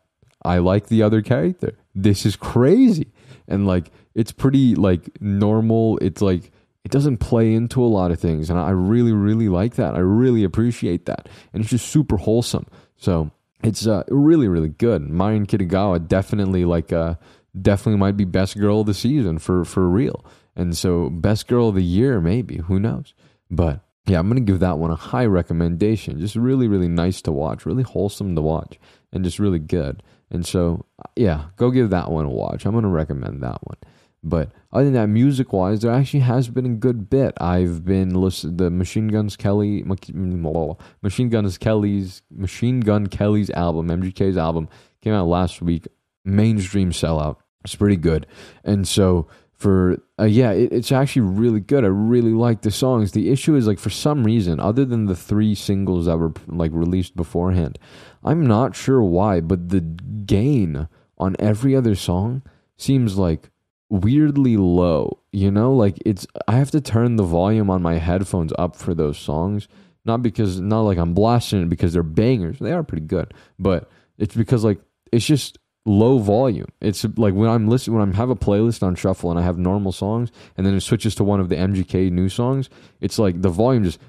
i 0.44 0.58
like 0.58 0.88
the 0.88 1.04
other 1.04 1.22
character. 1.22 1.78
This 1.94 2.26
is 2.26 2.36
crazy. 2.36 3.12
And 3.48 3.68
like 3.68 3.92
it's 4.16 4.32
pretty 4.32 4.76
like 4.76 5.22
normal. 5.22 5.98
It's 6.02 6.22
like 6.22 6.52
it 6.90 6.92
doesn't 6.92 7.18
play 7.18 7.54
into 7.54 7.84
a 7.84 7.88
lot 7.88 8.12
of 8.12 8.20
things 8.20 8.50
and 8.50 8.60
i 8.60 8.72
really 8.72 9.14
really 9.14 9.50
like 9.50 9.76
that 9.76 9.96
i 9.96 10.00
really 10.00 10.44
appreciate 10.44 11.06
that 11.06 11.30
and 11.54 11.62
it's 11.62 11.70
just 11.70 11.88
super 11.88 12.18
wholesome 12.18 12.66
so 12.98 13.32
it's 13.64 13.88
uh, 13.88 14.04
really 14.10 14.48
really 14.48 14.70
good. 14.70 15.10
Marin 15.10 15.46
Kitagawa 15.46 16.08
definitely 16.08 16.66
like 16.66 16.94
uh, 16.94 17.16
definitely 17.60 18.00
might 18.00 18.18
be 18.18 18.26
best 18.26 18.58
girl 18.58 18.82
of 18.82 18.88
the 18.88 18.94
season 18.94 19.40
for 19.40 19.66
for 19.66 19.88
real. 19.88 20.26
And 20.56 20.78
so 20.78 21.10
best 21.10 21.48
girl 21.48 21.70
of 21.70 21.76
the 21.76 21.84
year 21.84 22.20
maybe, 22.20 22.58
who 22.58 22.80
knows. 22.80 23.14
But 23.50 23.82
yeah, 24.06 24.20
I'm 24.20 24.30
to 24.34 24.42
give 24.42 24.60
that 24.60 24.78
one 24.78 24.92
a 24.92 24.96
high 24.96 25.26
recommendation. 25.26 26.20
Just 26.20 26.36
really 26.36 26.68
really 26.68 26.88
nice 26.88 27.22
to 27.24 27.32
watch, 27.32 27.66
really 27.66 27.84
wholesome 27.84 28.36
to 28.36 28.42
watch 28.42 28.80
and 29.12 29.24
just 29.24 29.40
really 29.40 29.60
good. 29.60 30.04
And 30.32 30.46
so 30.46 30.86
yeah, 31.16 31.46
go 31.58 31.72
give 31.72 31.90
that 31.90 32.12
one 32.12 32.26
a 32.26 32.30
watch. 32.30 32.66
I'm 32.66 32.80
to 32.82 32.88
recommend 32.88 33.44
that 33.44 33.60
one. 33.64 33.78
But 34.22 34.52
other 34.72 34.86
than 34.86 34.94
that, 34.94 35.08
music 35.08 35.54
wise, 35.54 35.82
there 35.82 35.92
actually 35.92 36.22
has 36.22 36.50
been 36.50 36.66
a 36.66 36.76
good 36.76 37.10
bit. 37.10 37.34
I've 37.40 37.86
been 37.86 38.14
listening 38.14 38.58
the 38.58 38.70
Machine 38.70 39.08
Guns 39.08 39.38
Kelly, 39.38 39.84
Machine 39.84 41.30
Guns 41.30 41.58
Kelly's 41.58 42.22
Machine 42.30 42.82
Gun 42.82 43.08
Kelly's 43.08 43.50
album, 43.52 43.88
MGK's 43.88 44.38
album, 44.38 44.68
came 45.02 45.14
out 45.14 45.28
last 45.28 45.62
week. 45.62 45.88
Mainstream 46.26 46.92
sellout. 46.92 47.38
It's 47.64 47.76
pretty 47.76 47.96
good, 47.96 48.28
and 48.64 48.88
so 48.88 49.28
for 49.54 49.98
uh, 50.18 50.24
yeah, 50.24 50.52
it, 50.52 50.72
it's 50.72 50.92
actually 50.92 51.24
really 51.24 51.60
good. 51.60 51.84
I 51.84 51.88
really 51.88 52.32
like 52.32 52.62
the 52.62 52.72
songs. 52.72 53.12
The 53.12 53.30
issue 53.30 53.56
is 53.56 53.68
like 53.68 53.80
for 53.80 53.90
some 53.90 54.24
reason, 54.24 54.60
other 54.60 54.86
than 54.86 55.06
the 55.06 55.16
three 55.16 55.56
singles 55.56 56.06
that 56.06 56.18
were 56.18 56.34
like 56.48 56.72
released 56.74 57.16
beforehand, 57.16 57.80
I'm 58.24 58.46
not 58.46 58.76
sure 58.76 59.02
why, 59.02 59.42
but 59.42 59.70
the 59.70 59.82
gain 59.82 60.88
on 61.18 61.36
every 61.40 61.76
other 61.76 61.96
song 61.96 62.44
seems 62.78 63.18
like 63.18 63.50
weirdly 63.90 64.58
low, 64.58 65.20
you 65.32 65.52
know? 65.52 65.74
Like 65.74 65.98
it's 66.06 66.26
I 66.48 66.58
have 66.58 66.72
to 66.72 66.82
turn 66.82 67.16
the 67.16 67.24
volume 67.24 67.70
on 67.70 67.82
my 67.82 67.96
headphones 67.96 68.54
up 68.58 68.76
for 68.76 68.94
those 68.94 69.18
songs. 69.18 69.68
Not 70.06 70.22
because 70.22 70.60
not 70.60 70.82
like 70.82 70.98
I'm 70.98 71.14
blasting 71.14 71.64
it 71.64 71.70
because 71.70 71.94
they're 71.94 72.04
bangers. 72.04 72.60
They 72.60 72.72
are 72.72 72.84
pretty 72.84 73.06
good. 73.06 73.34
But 73.58 73.90
it's 74.18 74.36
because 74.36 74.64
like 74.64 74.80
it's 75.12 75.26
just 75.26 75.58
low 75.86 76.20
volume. 76.20 76.68
It's 76.82 77.06
like 77.18 77.34
when 77.34 77.50
I'm 77.50 77.68
listening 77.68 77.98
when 77.98 78.12
I 78.12 78.16
have 78.16 78.30
a 78.30 78.36
playlist 78.36 78.84
on 78.84 78.96
shuffle 78.96 79.32
and 79.32 79.40
I 79.40 79.44
have 79.44 79.58
normal 79.58 79.92
songs 79.92 80.32
and 80.56 80.66
then 80.66 80.76
it 80.76 80.82
switches 80.82 81.16
to 81.16 81.24
one 81.24 81.40
of 81.40 81.50
the 81.50 81.56
MGK 81.56 82.12
new 82.12 82.30
songs, 82.30 82.70
it's 83.02 83.20
like 83.20 83.42
the 83.42 83.50
volume 83.50 83.84
just 83.84 84.00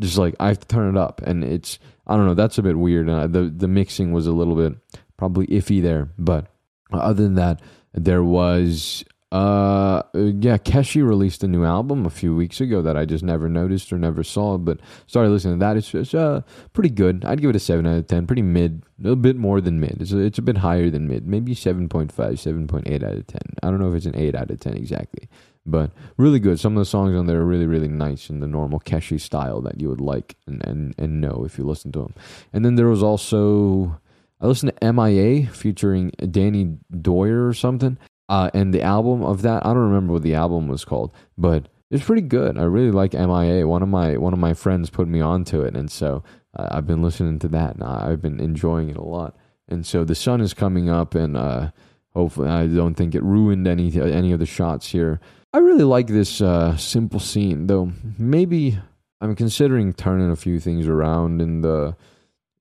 just 0.00 0.18
like 0.18 0.34
I 0.40 0.48
have 0.48 0.60
to 0.60 0.66
turn 0.66 0.96
it 0.96 0.98
up 0.98 1.22
and 1.22 1.44
it's 1.44 1.78
I 2.06 2.16
don't 2.16 2.26
know, 2.26 2.34
that's 2.34 2.58
a 2.58 2.62
bit 2.62 2.76
weird. 2.76 3.08
Uh, 3.08 3.26
the 3.26 3.44
the 3.44 3.68
mixing 3.68 4.12
was 4.12 4.26
a 4.26 4.32
little 4.32 4.56
bit 4.56 4.78
probably 5.16 5.46
iffy 5.46 5.82
there, 5.82 6.10
but 6.18 6.46
other 6.92 7.22
than 7.22 7.34
that, 7.34 7.60
there 7.96 8.22
was 8.22 9.04
uh 9.32 10.02
yeah, 10.14 10.56
Keshi 10.56 11.06
released 11.06 11.42
a 11.42 11.48
new 11.48 11.64
album 11.64 12.06
a 12.06 12.10
few 12.10 12.36
weeks 12.36 12.60
ago 12.60 12.80
that 12.80 12.96
I 12.96 13.04
just 13.04 13.24
never 13.24 13.48
noticed 13.48 13.92
or 13.92 13.98
never 13.98 14.22
saw, 14.22 14.56
but 14.56 14.78
started 15.08 15.30
listening 15.30 15.58
to 15.58 15.60
that. 15.60 15.76
It's, 15.76 15.92
it's 15.94 16.14
uh 16.14 16.42
pretty 16.74 16.90
good. 16.90 17.24
I'd 17.24 17.40
give 17.40 17.50
it 17.50 17.56
a 17.56 17.60
seven 17.60 17.86
out 17.86 17.98
of 17.98 18.06
ten. 18.06 18.26
Pretty 18.26 18.42
mid, 18.42 18.84
a 19.04 19.16
bit 19.16 19.36
more 19.36 19.60
than 19.60 19.80
mid. 19.80 20.00
It's 20.00 20.12
a, 20.12 20.18
it's 20.18 20.38
a 20.38 20.42
bit 20.42 20.58
higher 20.58 20.90
than 20.90 21.08
mid, 21.08 21.26
maybe 21.26 21.54
7.5, 21.56 22.12
7.8 22.12 23.02
out 23.02 23.16
of 23.16 23.26
ten. 23.26 23.40
I 23.62 23.70
don't 23.70 23.80
know 23.80 23.90
if 23.90 23.96
it's 23.96 24.06
an 24.06 24.16
eight 24.16 24.36
out 24.36 24.50
of 24.50 24.60
ten 24.60 24.74
exactly, 24.74 25.28
but 25.64 25.90
really 26.16 26.38
good. 26.38 26.60
Some 26.60 26.76
of 26.76 26.80
the 26.80 26.86
songs 26.86 27.16
on 27.16 27.26
there 27.26 27.40
are 27.40 27.44
really 27.44 27.66
really 27.66 27.88
nice 27.88 28.30
in 28.30 28.38
the 28.38 28.46
normal 28.46 28.78
Keshi 28.78 29.20
style 29.20 29.60
that 29.62 29.80
you 29.80 29.88
would 29.88 30.00
like 30.00 30.36
and 30.46 30.64
and, 30.64 30.94
and 30.98 31.20
know 31.20 31.42
if 31.44 31.58
you 31.58 31.64
listen 31.64 31.90
to 31.92 31.98
them. 31.98 32.14
And 32.52 32.64
then 32.64 32.76
there 32.76 32.88
was 32.88 33.02
also 33.02 33.98
I 34.40 34.46
listened 34.46 34.72
to 34.80 34.92
MIA 34.92 35.46
featuring 35.46 36.10
Danny 36.30 36.76
Doyer 37.00 37.46
or 37.46 37.54
something, 37.54 37.98
uh, 38.28 38.50
and 38.52 38.72
the 38.72 38.82
album 38.82 39.22
of 39.22 39.42
that 39.42 39.64
I 39.64 39.70
don't 39.70 39.90
remember 39.90 40.12
what 40.12 40.22
the 40.22 40.34
album 40.34 40.68
was 40.68 40.84
called, 40.84 41.12
but 41.38 41.68
it's 41.90 42.04
pretty 42.04 42.22
good. 42.22 42.58
I 42.58 42.64
really 42.64 42.90
like 42.90 43.12
MIA. 43.14 43.66
One 43.66 43.82
of 43.82 43.88
my 43.88 44.16
one 44.16 44.32
of 44.32 44.38
my 44.38 44.54
friends 44.54 44.90
put 44.90 45.08
me 45.08 45.20
onto 45.20 45.62
it, 45.62 45.76
and 45.76 45.90
so 45.90 46.22
uh, 46.56 46.68
I've 46.70 46.86
been 46.86 47.02
listening 47.02 47.38
to 47.40 47.48
that, 47.48 47.74
and 47.74 47.84
I've 47.84 48.20
been 48.20 48.40
enjoying 48.40 48.90
it 48.90 48.96
a 48.96 49.02
lot. 49.02 49.36
And 49.68 49.86
so 49.86 50.04
the 50.04 50.14
sun 50.14 50.40
is 50.40 50.54
coming 50.54 50.90
up, 50.90 51.14
and 51.14 51.36
uh, 51.36 51.70
hopefully 52.14 52.48
I 52.48 52.66
don't 52.66 52.94
think 52.94 53.14
it 53.14 53.22
ruined 53.22 53.66
any 53.66 54.00
any 54.00 54.32
of 54.32 54.38
the 54.38 54.46
shots 54.46 54.88
here. 54.90 55.20
I 55.52 55.58
really 55.58 55.84
like 55.84 56.08
this 56.08 56.40
uh, 56.40 56.76
simple 56.76 57.20
scene, 57.20 57.68
though. 57.68 57.92
Maybe 58.18 58.78
I'm 59.20 59.34
considering 59.34 59.92
turning 59.94 60.30
a 60.30 60.36
few 60.36 60.60
things 60.60 60.86
around 60.86 61.40
in 61.40 61.62
the 61.62 61.96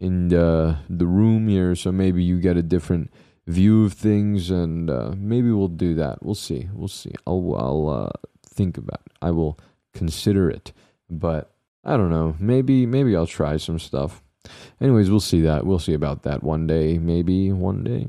in 0.05 0.27
the 0.27 0.77
the 0.89 1.07
room 1.07 1.47
here, 1.47 1.75
so 1.75 1.91
maybe 1.91 2.23
you 2.23 2.39
get 2.39 2.57
a 2.57 2.61
different 2.61 3.11
view 3.47 3.85
of 3.85 3.93
things, 3.93 4.51
and 4.51 4.89
uh, 4.89 5.13
maybe 5.17 5.51
we'll 5.51 5.67
do 5.67 5.95
that. 5.95 6.23
We'll 6.23 6.35
see. 6.35 6.69
We'll 6.73 6.87
see. 6.87 7.13
I'll 7.25 7.55
I'll 7.57 7.89
uh, 7.89 8.29
think 8.45 8.77
about 8.77 9.01
it. 9.07 9.13
I 9.21 9.31
will 9.31 9.57
consider 9.93 10.49
it, 10.49 10.73
but 11.09 11.51
I 11.83 11.97
don't 11.97 12.11
know. 12.11 12.35
Maybe 12.39 12.85
maybe 12.85 13.15
I'll 13.15 13.27
try 13.27 13.57
some 13.57 13.79
stuff. 13.79 14.21
Anyways, 14.79 15.09
we'll 15.09 15.19
see 15.19 15.41
that. 15.41 15.65
We'll 15.65 15.79
see 15.79 15.93
about 15.93 16.21
that 16.23 16.43
one 16.43 16.67
day. 16.67 16.99
Maybe 16.99 17.51
one 17.51 17.83
day. 17.83 18.07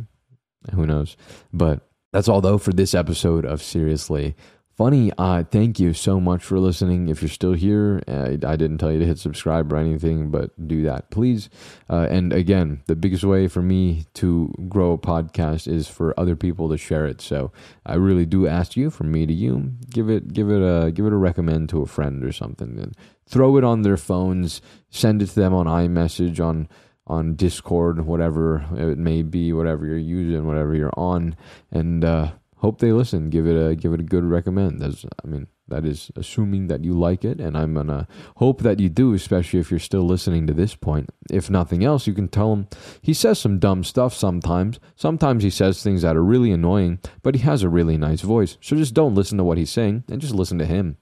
Who 0.75 0.87
knows? 0.87 1.17
But 1.53 1.81
that's 2.13 2.29
all 2.29 2.43
though 2.43 2.59
for 2.59 2.73
this 2.73 2.95
episode 2.95 3.47
of 3.47 3.63
Seriously 3.63 4.37
funny. 4.77 5.11
Uh, 5.17 5.43
thank 5.43 5.81
you 5.81 5.95
so 5.95 6.21
much 6.21 6.45
for 6.45 6.59
listening. 6.59 7.09
If 7.09 7.23
you're 7.23 7.29
still 7.31 7.55
here, 7.55 8.03
uh, 8.07 8.37
I 8.47 8.57
didn't 8.57 8.79
tell 8.79 8.93
you 8.93 8.99
to 8.99 9.07
hit 9.07 9.19
subscribe 9.19 9.73
or 9.73 9.77
anything, 9.77 10.31
but 10.31 10.51
do 10.69 10.83
that, 10.83 11.11
please. 11.11 11.49
Uh, 11.89 12.07
and 12.11 12.33
again, 12.33 12.83
the 12.87 12.97
biggest 12.97 13.25
way 13.25 13.49
for 13.49 13.63
me 13.63 14.05
to 14.15 14.53
grow 14.69 14.93
a 14.93 14.99
podcast 14.99 15.67
is 15.67 15.89
for 15.89 16.19
other 16.21 16.37
people 16.37 16.69
to 16.69 16.77
share 16.77 17.07
it. 17.07 17.21
So 17.21 17.53
I 17.87 17.95
really 17.95 18.27
do 18.27 18.47
ask 18.47 18.77
you, 18.77 18.91
from 18.91 19.11
me 19.11 19.27
to 19.27 19.33
you, 19.33 19.73
give 19.91 20.11
it, 20.11 20.33
give 20.33 20.51
it 20.51 20.63
a, 20.63 20.91
give 20.91 21.07
it 21.07 21.13
a 21.13 21.17
recommend 21.17 21.71
to 21.71 21.83
a 21.83 21.87
friend 21.87 22.23
or 22.23 22.33
something, 22.33 22.79
and 22.79 22.95
throw 23.27 23.57
it 23.57 23.65
on 23.65 23.83
their 23.83 23.97
phones. 23.97 24.61
Send 24.91 25.23
it 25.23 25.29
to 25.29 25.35
them 25.35 25.55
on 25.55 25.67
iMessage 25.67 26.45
on 26.45 26.69
on 27.09 27.37
Discord, 27.37 28.05
whatever 28.05 28.67
it 28.77 28.99
may 28.99 29.23
be, 29.23 29.53
whatever 29.53 29.87
you're 29.87 29.97
using, 29.97 30.45
whatever 30.45 30.75
you're 30.75 30.99
on, 30.99 31.37
and 31.71 32.05
uh, 32.05 32.33
hope 32.57 32.81
they 32.81 32.93
listen. 32.93 33.31
Give 33.31 33.47
it 33.47 33.57
a 33.57 33.75
give 33.75 33.93
it 33.93 34.01
a 34.01 34.05
good 34.05 34.25
recommend. 34.25 34.83
I 34.83 35.27
mean 35.27 35.49
that 35.69 35.85
is 35.85 36.11
assuming 36.15 36.69
that 36.69 36.85
you 36.85 36.93
like 36.93 37.25
it, 37.25 37.41
and 37.41 37.57
I'm 37.57 37.75
gonna 37.75 38.07
hope 38.37 38.63
that 38.63 38.79
you 38.81 38.89
do, 38.89 39.15
especially 39.15 39.61
if 39.61 39.71
you're 39.71 39.81
still 39.81 40.07
listening 40.07 40.47
to 40.47 40.55
this 40.55 40.75
point. 40.75 41.11
If 41.31 41.51
nothing 41.51 41.85
else, 41.85 42.07
you 42.07 42.15
can 42.15 42.29
tell 42.29 42.53
him 42.53 42.69
he 43.03 43.13
says 43.13 43.39
some 43.39 43.59
dumb 43.59 43.83
stuff 43.85 44.15
sometimes. 44.15 44.79
Sometimes 44.95 45.43
he 45.43 45.51
says 45.51 45.83
things 45.83 46.03
that 46.03 46.17
are 46.17 46.25
really 46.25 46.53
annoying, 46.53 47.01
but 47.23 47.35
he 47.35 47.41
has 47.43 47.63
a 47.63 47.69
really 47.69 47.97
nice 47.97 48.21
voice. 48.21 48.57
So 48.61 48.77
just 48.77 48.95
don't 48.95 49.15
listen 49.15 49.39
to 49.39 49.45
what 49.45 49.59
he's 49.59 49.71
saying 49.71 50.05
and 50.09 50.21
just 50.21 50.35
listen 50.35 50.59
to 50.59 50.67
him 50.67 50.99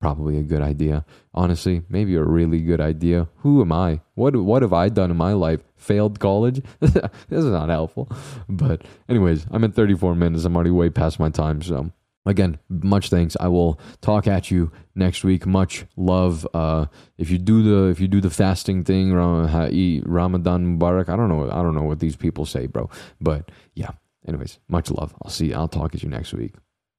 probably 0.00 0.38
a 0.38 0.42
good 0.42 0.62
idea. 0.62 1.04
Honestly, 1.32 1.82
maybe 1.88 2.14
a 2.14 2.22
really 2.22 2.60
good 2.60 2.80
idea. 2.80 3.28
Who 3.38 3.60
am 3.60 3.72
I? 3.72 4.00
What 4.14 4.36
what 4.36 4.62
have 4.62 4.72
I 4.72 4.88
done 4.88 5.10
in 5.10 5.16
my 5.16 5.32
life? 5.32 5.60
Failed 5.76 6.20
college? 6.20 6.62
this 6.80 6.94
is 7.30 7.44
not 7.46 7.68
helpful. 7.68 8.10
But 8.48 8.82
anyways, 9.08 9.46
I'm 9.50 9.64
at 9.64 9.74
34 9.74 10.14
minutes. 10.14 10.44
I'm 10.44 10.56
already 10.56 10.70
way 10.70 10.90
past 10.90 11.18
my 11.18 11.30
time, 11.30 11.62
so 11.62 11.90
again 12.26 12.58
much 12.68 13.10
thanks 13.10 13.36
i 13.40 13.48
will 13.48 13.78
talk 14.00 14.26
at 14.26 14.50
you 14.50 14.72
next 14.94 15.24
week 15.24 15.46
much 15.46 15.84
love 15.96 16.46
uh, 16.54 16.86
if 17.18 17.30
you 17.30 17.38
do 17.38 17.62
the 17.62 17.90
if 17.90 18.00
you 18.00 18.08
do 18.08 18.20
the 18.20 18.30
fasting 18.30 18.82
thing 18.82 19.12
ramadan 19.12 20.78
mubarak 20.78 21.08
i 21.08 21.16
don't 21.16 21.28
know 21.28 21.50
i 21.50 21.62
don't 21.62 21.74
know 21.74 21.82
what 21.82 22.00
these 22.00 22.16
people 22.16 22.46
say 22.46 22.66
bro 22.66 22.88
but 23.20 23.50
yeah 23.74 23.90
anyways 24.26 24.58
much 24.68 24.90
love 24.90 25.14
i'll 25.22 25.30
see 25.30 25.48
You. 25.48 25.56
i'll 25.56 25.68
talk 25.68 25.94
at 25.94 26.02
you 26.02 26.08
next 26.08 26.32
week 26.32 26.54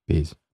peace 0.07 0.35